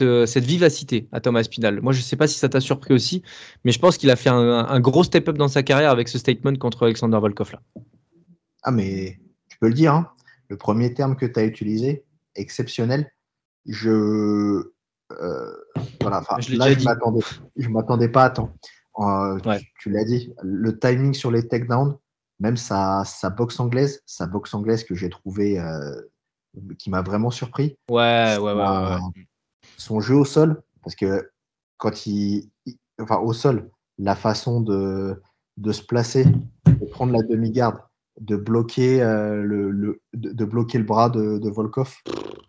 [0.02, 1.80] euh, cette vivacité à Thomas Spinal.
[1.80, 3.22] Moi, je ne sais pas si ça t'a surpris aussi,
[3.64, 6.18] mais je pense qu'il a fait un, un gros step-up dans sa carrière avec ce
[6.18, 7.60] statement contre Alexander Volkov là.
[8.64, 9.18] Ah, mais
[9.62, 10.10] peux le dire, hein.
[10.48, 12.04] le premier terme que tu as utilisé,
[12.34, 13.08] exceptionnel,
[13.64, 13.90] je.
[15.12, 15.56] euh,
[16.00, 16.72] voilà, Je là,
[17.56, 18.52] je m'attendais, pas à temps.
[18.98, 19.60] Euh, tu- Ouais.
[19.78, 21.96] Tu, l'as dit, le timing sur les takedowns,
[22.40, 26.00] même sa, sa boxe anglaise, sa boxe anglaise que j'ai trouvé, euh,
[26.78, 27.76] qui m'a vraiment surpris.
[27.88, 28.96] Ouais, ouais, ouais.
[29.76, 31.30] Son jeu au sol, parce que
[31.76, 35.22] quand il, il- enfin au sol, la façon de,
[35.56, 36.24] de se placer,
[36.66, 37.78] de prendre la demi-garde,
[38.20, 41.94] de bloquer euh, le, le- de, de bloquer le bras de, de Volkov,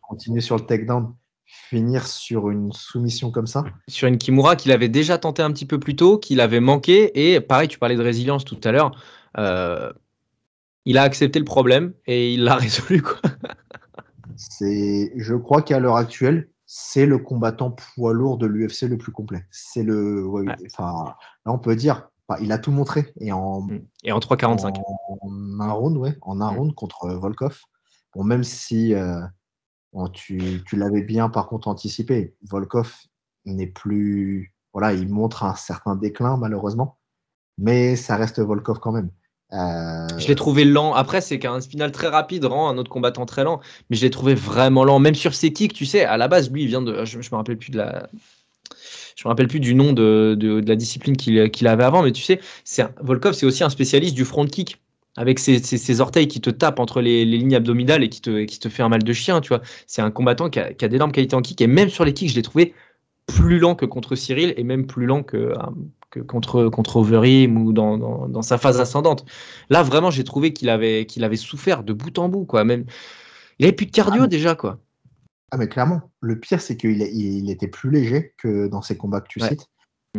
[0.01, 1.14] continuer sur le takedown,
[1.45, 3.64] finir sur une soumission comme ça.
[3.88, 7.11] Sur une Kimura qu'il avait déjà tenté un petit peu plus tôt, qu'il avait manqué.
[7.34, 8.91] Et pareil, tu parlais de résilience tout à l'heure.
[9.38, 9.91] euh,
[10.86, 13.01] il a accepté le problème et il l'a résolu.
[13.01, 13.20] Quoi.
[14.36, 19.11] C'est, je crois qu'à l'heure actuelle, c'est le combattant poids lourd de l'UFC le plus
[19.11, 19.45] complet.
[19.51, 20.55] C'est le, ouais, Ouais.
[20.66, 23.67] enfin, là on peut dire, enfin, il a tout montré et en
[24.03, 24.76] Et en 3,45.
[25.21, 26.57] En un round, ouais, en un Mm.
[26.57, 27.59] round contre euh, Volkov.
[28.15, 29.21] Bon, même si euh,
[29.93, 32.93] bon, tu, tu l'avais bien par contre anticipé, Volkov
[33.45, 34.53] n'est plus.
[34.74, 36.97] Voilà, il montre un certain déclin malheureusement,
[37.57, 39.09] mais ça reste Volkov quand même.
[39.51, 40.93] Euh, Je l'ai trouvé lent.
[40.95, 43.59] Après, c'est qu'un final très rapide rend un autre combattant très lent.
[43.89, 44.97] Mais je l'ai trouvé vraiment lent.
[44.97, 47.05] Même sur ses kicks, tu sais, à la base, lui, il vient de.
[47.05, 48.09] Je, je me rappelle plus de la.
[49.16, 52.11] Je me rappelle plus du nom de, de, de la discipline qu'il avait avant, mais
[52.11, 52.39] tu sais,
[52.80, 54.82] un- Volkov, c'est aussi un spécialiste du front kick,
[55.18, 58.22] avec ses, ses- ses orteils qui te tapent entre les, les lignes abdominales et qui
[58.22, 59.61] te, qui te fait un mal de chien, tu vois.
[59.88, 62.14] C'est un combattant qui a, qui a d'énormes qualités en kick, et même sur les
[62.14, 62.74] kicks, je l'ai trouvé
[63.28, 65.55] plus lent que contre Cyril, et même plus lent que, euh,
[66.09, 69.26] que contre, contre Overeem ou dans, dans, dans sa phase ascendante.
[69.70, 72.64] Là, vraiment, j'ai trouvé qu'il avait, qu'il avait souffert de bout en bout, quoi.
[72.64, 72.86] Même,
[73.59, 74.80] il avait plus de cardio Ah, déjà, quoi.
[75.54, 79.22] Ah, mais clairement, le pire, c'est qu'il il était plus léger que dans ces combats
[79.22, 79.49] que tu Ouais.
[79.49, 79.68] cites,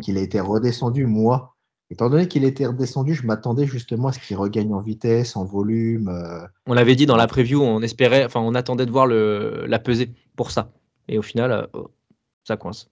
[0.01, 1.07] qu'il a été redescendu.
[1.07, 1.57] Moi,
[1.91, 5.45] étant donné qu'il était redescendu, je m'attendais justement à ce qu'il regagne en vitesse, en
[5.45, 6.07] volume.
[6.09, 9.65] euh, On l'avait dit dans la preview, on espérait, enfin, on attendait de voir le,
[9.67, 10.71] la pesée pour ça.
[11.09, 11.91] Et au final, euh, oh,
[12.45, 12.89] ça coince.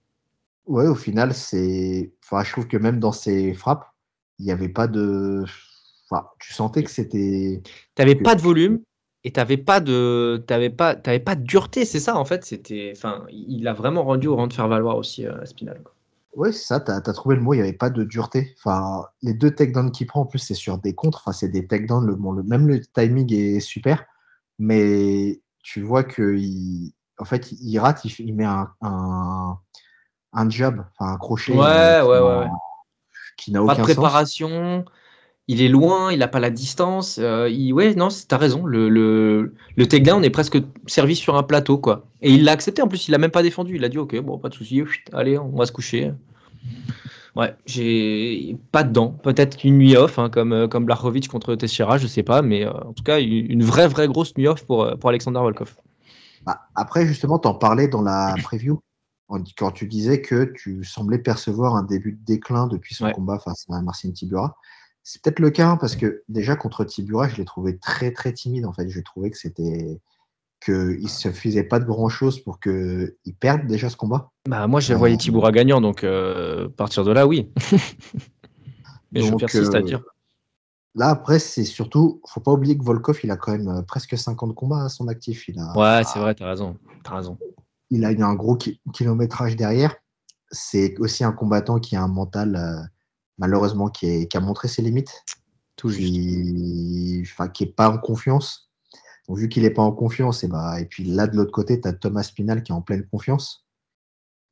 [0.67, 2.11] Ouais, au final, c'est.
[2.25, 3.85] Enfin, je trouve que même dans ses frappes,
[4.39, 5.45] il n'y avait pas de.
[6.09, 7.61] Enfin, tu sentais que c'était.
[7.95, 8.81] T'avais Que- pas de volume
[9.23, 12.43] et t'avais pas de, t'avais pas, t'avais pas de dureté, c'est ça en fait.
[12.45, 15.81] C'était, enfin, il a vraiment rendu au rang de faire valoir aussi euh, Spinal.
[16.35, 18.55] Ouais, c'est ça, tu as, trouvé le mot, il n'y avait pas de dureté.
[18.57, 21.21] Enfin, les deux takedowns qu'il prend, en plus, c'est sur des contres.
[21.23, 24.03] Enfin, c'est des takedowns, le, bon, le, même le timing est super.
[24.57, 29.57] Mais tu vois qu'il en fait, il rate, il, met un, un,
[30.33, 32.51] un jab, enfin un crochet Ouais, euh, qui ouais, n'a- ouais, ouais.
[33.37, 34.33] qui n'a Pas aucun de sens.
[35.47, 37.19] Il est loin, il n'a pas la distance.
[37.21, 38.65] Euh, il, ouais, non, t'as raison.
[38.65, 42.05] Le, le, le takedown est presque servi sur un plateau, quoi.
[42.21, 42.81] Et il l'a accepté.
[42.81, 43.75] En plus, il l'a même pas défendu.
[43.75, 44.81] Il a dit, ok, bon, pas de souci.
[45.11, 46.13] Allez, on va se coucher.
[47.35, 49.09] Ouais, j'ai pas dedans.
[49.09, 52.41] Peut-être qu'une nuit off, hein, comme, euh, comme Blachowicz contre Teixeira, je sais pas.
[52.41, 55.75] Mais euh, en tout cas, une vraie, vraie grosse nuit off pour, pour Alexander Volkov.
[56.45, 58.79] Bah, après, justement, tu en parlais dans la preview
[59.57, 63.65] quand tu disais que tu semblais percevoir un début de déclin depuis son combat face
[63.71, 64.55] à Marcin Tibura.
[65.03, 68.31] C'est peut-être le cas hein, parce que déjà contre Tibura, je l'ai trouvé très très
[68.31, 68.89] timide en fait.
[68.89, 69.99] J'ai trouvé que c'était
[70.63, 74.31] qu'il se faisait pas de grand chose pour qu'il perde déjà ce combat.
[74.47, 77.51] Bah moi je voyais euh, Tibura gagnant donc euh, partir de là oui.
[79.11, 80.01] Mais je persiste à euh, dire.
[80.95, 84.55] Là après c'est surtout faut pas oublier que Volkov il a quand même presque 50
[84.55, 85.49] combats à son actif.
[85.49, 87.37] Il a, ouais c'est vrai t'as raison as raison.
[87.89, 88.57] Il a un gros
[88.93, 89.95] kilométrage derrière.
[90.49, 92.89] C'est aussi un combattant qui a un mental
[93.37, 95.23] malheureusement, qui, a montré ses limites.
[95.75, 98.69] Tout qui, enfin, qui est pas en confiance.
[99.27, 101.79] Donc, vu qu'il n'est pas en confiance, et, bah, et puis là, de l'autre côté,
[101.79, 103.65] tu as Thomas Pinal qui est en pleine confiance.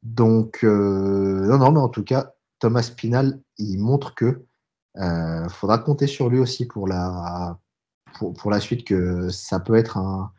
[0.04, 4.46] Donc, euh, non, non, mais en tout cas, Thomas Pinal, il montre que
[4.98, 7.60] euh, faudra compter sur lui aussi pour la,
[8.18, 10.32] pour, pour, la suite, que ça peut être un,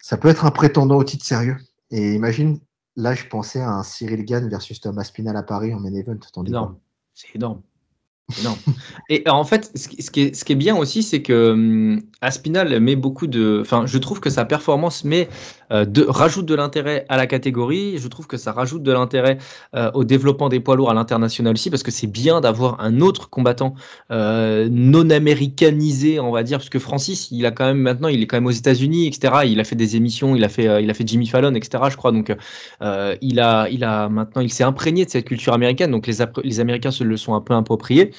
[0.00, 1.56] ça peut être un prétendant au titre sérieux.
[1.90, 2.60] Et imagine,
[2.96, 6.18] là, je pensais à un Cyril Gann versus Thomas Pinal à Paris en main event.
[6.46, 6.80] Non.
[7.18, 7.62] C'est énorme.
[9.08, 13.58] Et en fait, ce qui est, bien aussi, c'est que hum, Aspinal met beaucoup de.
[13.60, 15.28] Enfin, je trouve que sa performance met,
[15.72, 17.98] euh, de, rajoute de l'intérêt à la catégorie.
[17.98, 19.38] Je trouve que ça rajoute de l'intérêt
[19.74, 23.00] euh, au développement des poids lourds à l'international aussi, parce que c'est bien d'avoir un
[23.00, 23.74] autre combattant
[24.10, 28.22] euh, non américanisé, on va dire, parce que Francis, il a quand même maintenant, il
[28.22, 29.42] est quand même aux États-Unis, etc.
[29.46, 31.84] Il a fait des émissions, il a fait, il a fait Jimmy Fallon, etc.
[31.90, 32.12] Je crois.
[32.12, 32.34] Donc,
[33.20, 35.90] il a, il a maintenant, il s'est imprégné de cette culture américaine.
[35.90, 38.12] Donc, les, les Américains se le sont un peu appropriés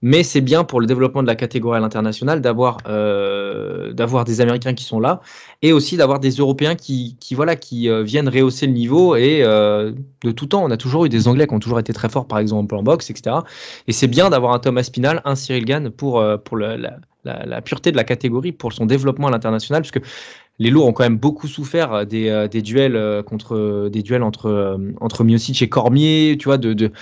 [0.00, 4.40] mais c'est bien pour le développement de la catégorie à l'international d'avoir euh, d'avoir des
[4.40, 5.20] Américains qui sont là
[5.62, 9.42] et aussi d'avoir des Européens qui, qui voilà qui euh, viennent rehausser le niveau et
[9.42, 9.92] euh,
[10.22, 10.64] de tout temps.
[10.64, 12.82] On a toujours eu des Anglais qui ont toujours été très forts par exemple en
[12.82, 13.36] boxe etc
[13.88, 16.76] et c'est bien d'avoir un Thomas Spinal un Cyril Gann pour pour la,
[17.24, 20.00] la, pureté de la catégorie pour son développement à l'international puisque
[20.60, 25.24] les lourds ont quand même beaucoup souffert des, des duels contre des duels entre entre
[25.24, 26.92] Miocic et Cormier tu vois de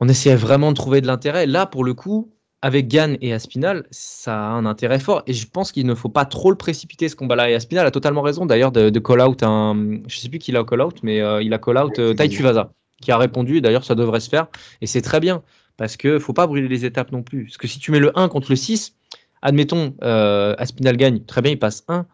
[0.00, 1.46] on essayait vraiment de trouver de l'intérêt.
[1.46, 2.32] Là, pour le coup,
[2.62, 5.22] avec Gann et Aspinal, ça a un intérêt fort.
[5.26, 7.50] Et je pense qu'il ne faut pas trop le précipiter, ce combat-là.
[7.50, 9.74] Et Aspinal a totalement raison, d'ailleurs, de, call-out un.
[9.74, 13.12] Je ne sais plus qui l'a call-out, mais euh, il a call-out euh, Tai qui
[13.12, 13.60] a répondu.
[13.60, 14.48] D'ailleurs, ça devrait se faire.
[14.80, 15.42] Et c'est très bien,
[15.76, 17.44] parce qu'il ne faut pas brûler les étapes non plus.
[17.44, 18.94] Parce que si tu mets le 1 contre le 6,
[19.42, 22.06] admettons, euh, Aspinal gagne, très bien, il passe 1.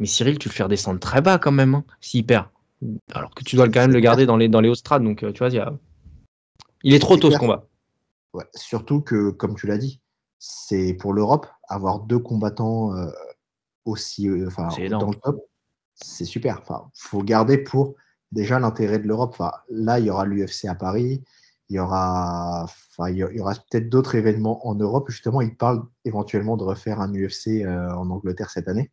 [0.00, 2.46] Mais Cyril, tu le fais redescendre très bas quand même, hein, s'il perd.
[3.14, 4.98] Alors que tu dois quand même le garder dans les, dans les hauts.
[4.98, 5.64] Donc, tu vois, il
[6.84, 7.66] il est trop tôt ce combat.
[8.54, 10.00] surtout que, comme tu l'as dit,
[10.38, 13.10] c'est pour l'Europe, avoir deux combattants euh,
[13.86, 14.48] aussi euh,
[14.90, 15.44] dans le top,
[15.94, 16.60] c'est super.
[16.60, 17.94] Enfin, faut garder pour
[18.30, 19.40] déjà l'intérêt de l'Europe.
[19.70, 21.24] Là, il y aura l'UFC à Paris,
[21.70, 22.66] il y aura,
[23.08, 25.08] il y aura peut-être d'autres événements en Europe.
[25.08, 28.90] Justement, ils parlent éventuellement de refaire un UFC euh, en Angleterre cette année.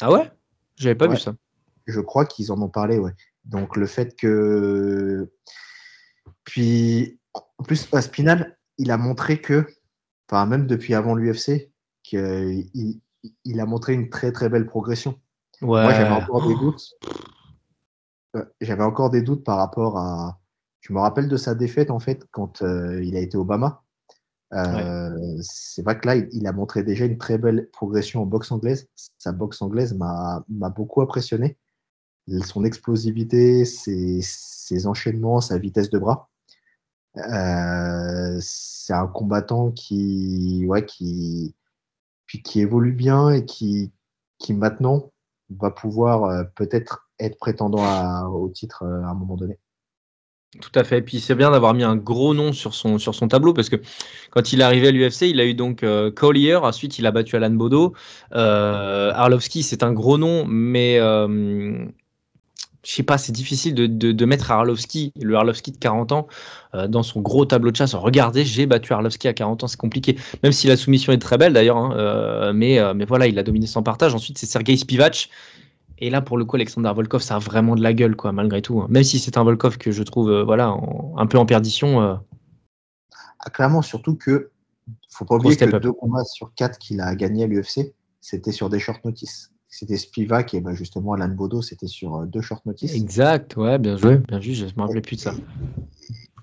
[0.00, 0.30] Ah ouais?
[0.76, 1.34] J'avais pas vu ça.
[1.86, 3.12] Je crois qu'ils en ont parlé, ouais.
[3.44, 5.30] Donc le fait que
[6.44, 9.66] puis, en plus, Spinal, il a montré que,
[10.28, 11.70] enfin, même depuis avant l'UFC,
[12.02, 13.00] qu'il
[13.44, 15.18] il a montré une très très belle progression.
[15.60, 16.90] Moi, j'avais encore des doutes.
[18.36, 20.40] Euh, j'avais encore des doutes par rapport à.
[20.80, 23.82] Je me rappelle de sa défaite, en fait, quand euh, il a été Obama.
[24.52, 28.50] Euh, c'est vrai que là, il, a montré déjà une très belle progression en boxe
[28.50, 28.88] anglaise.
[29.16, 31.56] Sa boxe anglaise m'a beaucoup impressionné.
[32.44, 36.28] Son explosivité, ses, ses enchaînements, sa vitesse de bras.
[37.18, 41.54] Euh, c'est un combattant qui, ouais, qui,
[42.26, 43.92] qui évolue bien et qui,
[44.38, 45.12] qui maintenant
[45.50, 47.84] va pouvoir euh, peut-être être prétendant
[48.30, 49.58] au titre euh, à un moment donné.
[50.60, 50.98] Tout à fait.
[50.98, 53.70] Et puis c'est bien d'avoir mis un gros nom sur son, sur son tableau parce
[53.70, 53.76] que
[54.30, 55.82] quand il est arrivé à l'UFC, il a eu donc
[56.14, 57.94] Collier, ensuite il a battu Alan Bodo.
[58.32, 60.98] Arlovski, c'est un gros nom, mais
[62.84, 66.26] je sais pas, c'est difficile de, de, mettre Arlovski, le Arlovski de 40 ans,
[66.74, 67.94] euh, dans son gros tableau de chasse.
[67.94, 70.18] Regardez, j'ai battu Arlovski à 40 ans, c'est compliqué.
[70.42, 73.38] Même si la soumission est très belle d'ailleurs, hein, euh, mais, euh, mais voilà, il
[73.38, 74.14] a dominé sans partage.
[74.14, 75.30] Ensuite, c'est Sergei Spivak.
[75.98, 78.60] Et là, pour le coup, Alexander Volkov, ça a vraiment de la gueule, quoi, malgré
[78.62, 78.80] tout.
[78.80, 78.88] Hein.
[78.90, 80.74] Même si c'est un Volkov que je trouve, voilà,
[81.16, 82.00] un peu en perdition.
[82.00, 84.50] Ah, clairement, surtout que
[85.08, 88.68] faut pas oublier que deux combats sur quatre qu'il a gagné à l'UFC, c'était sur
[88.68, 92.64] des short notices c'était Spivak et ben justement Alan Bodo, c'était sur euh, deux short
[92.66, 92.94] notices.
[92.94, 95.32] Exact, ouais, bien joué, bien vu, je ne me rappelais plus de ça.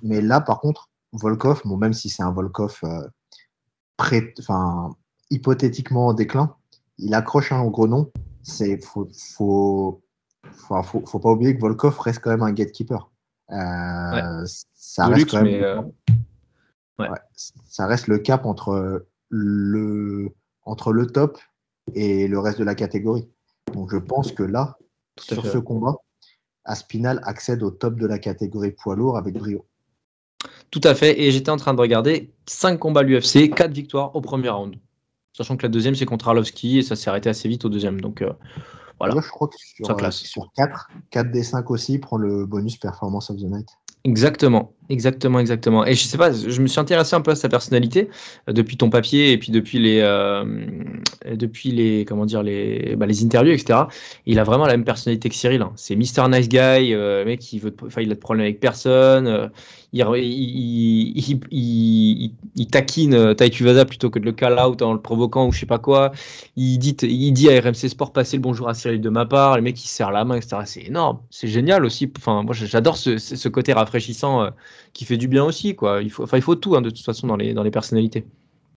[0.02, 3.08] Mais là, par contre, Volkov, bon, même si c'est un Volkov, euh,
[5.30, 6.56] hypothétiquement en déclin,
[6.98, 8.12] il accroche un gros nom.
[8.42, 10.02] C'est faut, faut,
[10.52, 13.12] faut, faut, faut pas oublier que Volkov reste quand même un gatekeeper.
[13.52, 15.82] Euh, Ça reste luxe, quand même mais euh,
[16.98, 17.10] ouais.
[17.10, 20.30] ouais, ça reste le cap entre le,
[20.64, 21.38] entre le top
[21.96, 23.28] et le reste de la catégorie.
[23.74, 24.78] Donc je pense que là,
[25.20, 25.50] sur fait.
[25.50, 25.96] ce combat,
[26.66, 29.66] Aspinal accède au top de la catégorie poids lourd avec brio.
[30.72, 31.20] Tout à fait.
[31.22, 34.76] Et j'étais en train de regarder 5 combats à l'UFC, 4 victoires au premier round.
[35.34, 38.02] Sachant que la deuxième, c'est contre Arlovski et ça s'est arrêté assez vite au deuxième.
[38.02, 38.32] Donc euh,
[39.00, 39.14] voilà.
[39.14, 40.18] D'ailleurs, je crois que sur, Ça euh, classe.
[40.18, 43.68] sur 4, 4 des 5 aussi, il prend le bonus performance of the night.
[44.04, 45.86] Exactement, exactement, exactement.
[45.86, 48.10] Et je sais pas, je me suis intéressé un peu à sa personnalité
[48.50, 50.44] euh, depuis ton papier et puis depuis les, euh,
[51.32, 53.82] depuis les, comment dire, les, bah, les interviews, etc.
[54.26, 55.62] Il a vraiment la même personnalité que Cyril.
[55.62, 55.72] hein.
[55.76, 59.28] C'est Mr Nice Guy, euh, mec, il veut, il a de problème avec personne.
[59.28, 59.48] euh,
[59.92, 60.06] il,
[61.52, 65.48] il, il, taquine euh, Tai Tuivasa plutôt que de le call out en le provoquant
[65.48, 66.12] ou je sais pas quoi.
[66.56, 69.56] Il dit, il dit à RMC Sport passer le bonjour à Cyril de ma part.
[69.56, 70.58] Le mec, il se serre la main, etc.
[70.66, 71.20] C'est énorme.
[71.32, 72.12] C'est génial aussi.
[72.18, 74.50] Enfin, moi, j'adore ce, ce côté rafraîchissant
[74.94, 76.02] qui fait du bien aussi, quoi.
[76.02, 78.26] Il faut, enfin, il faut tout, hein, de toute façon, dans les, dans les personnalités.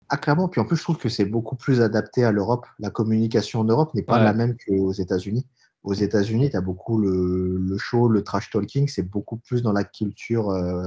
[0.09, 0.49] Ah, clairement.
[0.49, 2.67] Puis en plus, je trouve que c'est beaucoup plus adapté à l'Europe.
[2.79, 4.25] La communication en Europe n'est pas Ouais.
[4.25, 5.47] la même qu'aux États-Unis.
[5.83, 9.73] Aux États-Unis, tu as beaucoup le, le show, le trash talking, c'est beaucoup plus dans
[9.73, 10.87] la culture euh,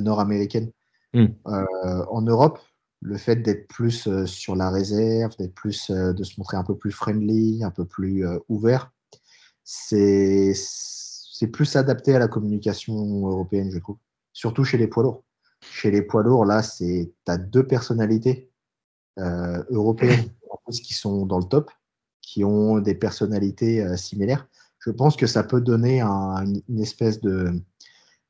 [0.00, 0.72] nord-américaine.
[1.14, 1.26] Hmm.
[1.46, 2.58] Euh, en Europe,
[3.00, 6.76] le fait d'être plus euh, sur la réserve, d'être plus, de se montrer un peu
[6.76, 8.92] plus friendly, un peu plus ouvert,
[9.62, 10.54] c'est
[11.52, 12.94] plus adapté à la communication
[13.28, 13.98] européenne, je trouve.
[14.32, 15.24] Surtout chez les poids lourds.
[15.60, 18.50] Chez les poids lourds, là, c'est tu as deux personnalités
[19.18, 21.70] euh, européennes en plus qui sont dans le top,
[22.20, 24.48] qui ont des personnalités euh, similaires.
[24.78, 27.52] Je pense que ça peut donner un- une, espèce de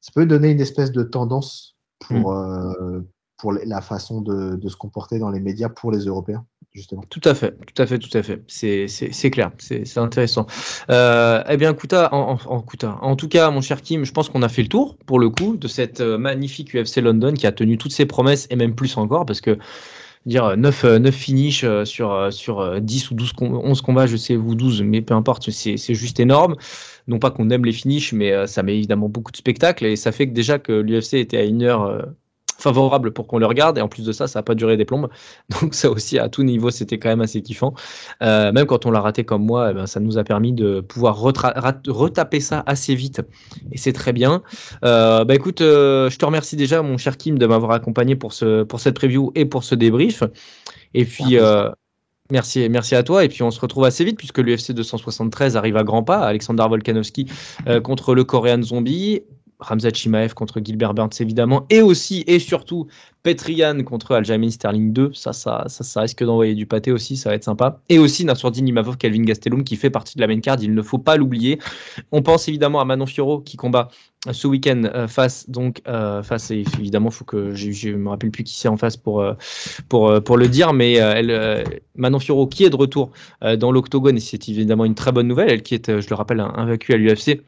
[0.01, 3.01] ça peut donner une espèce de tendance pour, euh,
[3.37, 6.45] pour la façon de, de se comporter dans les médias pour les Européens,
[6.75, 7.03] justement.
[7.09, 8.43] Tout à fait, tout à fait, tout à fait.
[8.47, 10.47] C'est, clair, c'est, intéressant.
[10.91, 14.29] Euh, eh bien, Kouta, en, en, Kouta, en tout cas, mon cher Kim, je pense
[14.29, 17.47] qu'on a fait le tour, pour le coup, de cette euh, magnifique UFC London qui
[17.47, 19.59] a tenu toutes ses promesses et même plus encore, parce que
[20.25, 24.07] dire 9, 9 finishes euh, sur, euh, sur euh, 10 ou 12 com- 11 combats,
[24.07, 26.57] je sais, vous 12, mais peu importe, c'est, juste énorme.
[27.09, 30.13] Non pas qu'on aime les finishes, mais ça met évidemment beaucoup de spectacles et ça
[30.13, 32.07] fait que déjà que l'UFC était à une heure
[32.59, 34.85] favorable pour qu'on le regarde et en plus de ça, ça n'a pas duré des
[34.85, 35.09] plombes.
[35.61, 37.75] Donc ça aussi, à tout niveau, c'était quand même assez kiffant.
[38.23, 40.81] Euh, même quand on l'a raté comme moi, eh ben, ça nous a permis de
[40.81, 43.23] pouvoir retaper ça assez vite
[43.71, 44.43] et c'est très bien.
[44.85, 48.33] Euh, bah écoute, euh, je te remercie déjà, mon cher Kim, de m'avoir accompagné pour,
[48.33, 50.23] ce, pour cette preview et pour ce débrief.
[50.95, 51.71] Et puis, euh,
[52.31, 53.25] merci, merci à toi.
[53.25, 56.21] Et puis, on se retrouve assez vite puisque l'UFC 273 arrive à grands pas.
[56.21, 57.27] Alexander Volkanovski
[57.83, 59.23] contre le Korean Zombie.
[59.63, 62.87] Ramzat Chimaev contre Gilbert Burns évidemment et aussi et surtout
[63.23, 67.37] Petrian contre Aljamain Sterling 2 ça ça, ça risque d'envoyer du pâté aussi ça va
[67.37, 67.81] être sympa.
[67.89, 70.83] Et aussi Nassourdine Imavov Calvin Gastelum qui fait partie de la main card il ne
[70.83, 71.59] faut pas l'oublier.
[72.11, 73.89] On pense évidemment à Manon Fioro qui combat
[74.31, 78.31] ce week-end euh, face donc euh, face et évidemment faut que je, je me rappelle
[78.31, 79.35] plus qui c'est en face pour euh,
[79.89, 81.65] pour euh, pour le dire mais euh, euh,
[81.97, 83.11] Manon Fioro qui est de retour
[83.43, 85.51] euh, dans l'octogone et c'est évidemment une très bonne nouvelle.
[85.51, 87.41] Elle qui est euh, je le rappelle invaincue à l'UFC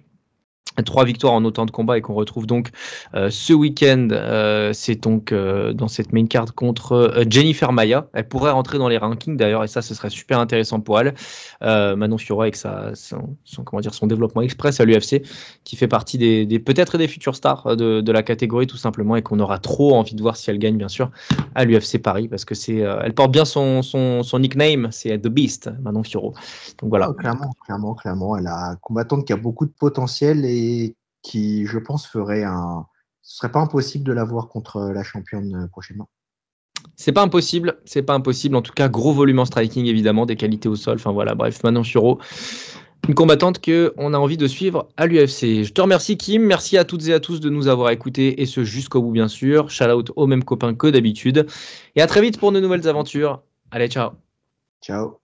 [0.84, 2.70] Trois victoires en autant de combats et qu'on retrouve donc
[3.14, 4.08] euh, ce week-end.
[4.10, 8.08] euh, c'est donc euh, dans cette main card contre Jennifer Maya.
[8.12, 11.14] Elle pourrait rentrer dans les rankings d'ailleurs et ça, ce serait super intéressant pour elle.
[11.60, 15.22] Manon Fiora avec son, comment dire, son développement express à l'UFC,
[15.62, 19.40] qui fait partie des, peut-être des futures stars de, la catégorie tout simplement et qu'on
[19.40, 21.10] aura trop envie de voir si elle gagne bien sûr
[21.54, 25.28] à l'UFC Paris parce que c'est, elle porte bien son, son, son nickname, c'est The
[25.28, 26.34] Beast, Manon Fioro.
[26.80, 27.08] Donc voilà.
[27.10, 28.36] Ah, clairement, clairement, clairement.
[28.36, 30.44] Elle a combattante qui a beaucoup de potentiel
[31.22, 32.86] qui, je pense, ferait un.
[33.22, 36.08] Ce serait pas impossible de la voir contre la championne euh, prochainement.
[36.96, 38.54] C'est pas impossible, c'est pas impossible.
[38.54, 40.96] En tout cas, gros volume en striking, évidemment, des qualités au sol.
[40.96, 42.20] Enfin voilà, bref, Manon Fioro,
[43.08, 45.64] une combattante que on a envie de suivre à l'UFC.
[45.64, 46.42] Je te remercie, Kim.
[46.42, 49.28] Merci à toutes et à tous de nous avoir écoutés et ce jusqu'au bout, bien
[49.28, 49.70] sûr.
[49.70, 51.46] Shout out aux mêmes copains que d'habitude.
[51.96, 53.42] Et à très vite pour de nouvelles aventures.
[53.70, 54.10] Allez, ciao.
[54.82, 55.23] Ciao.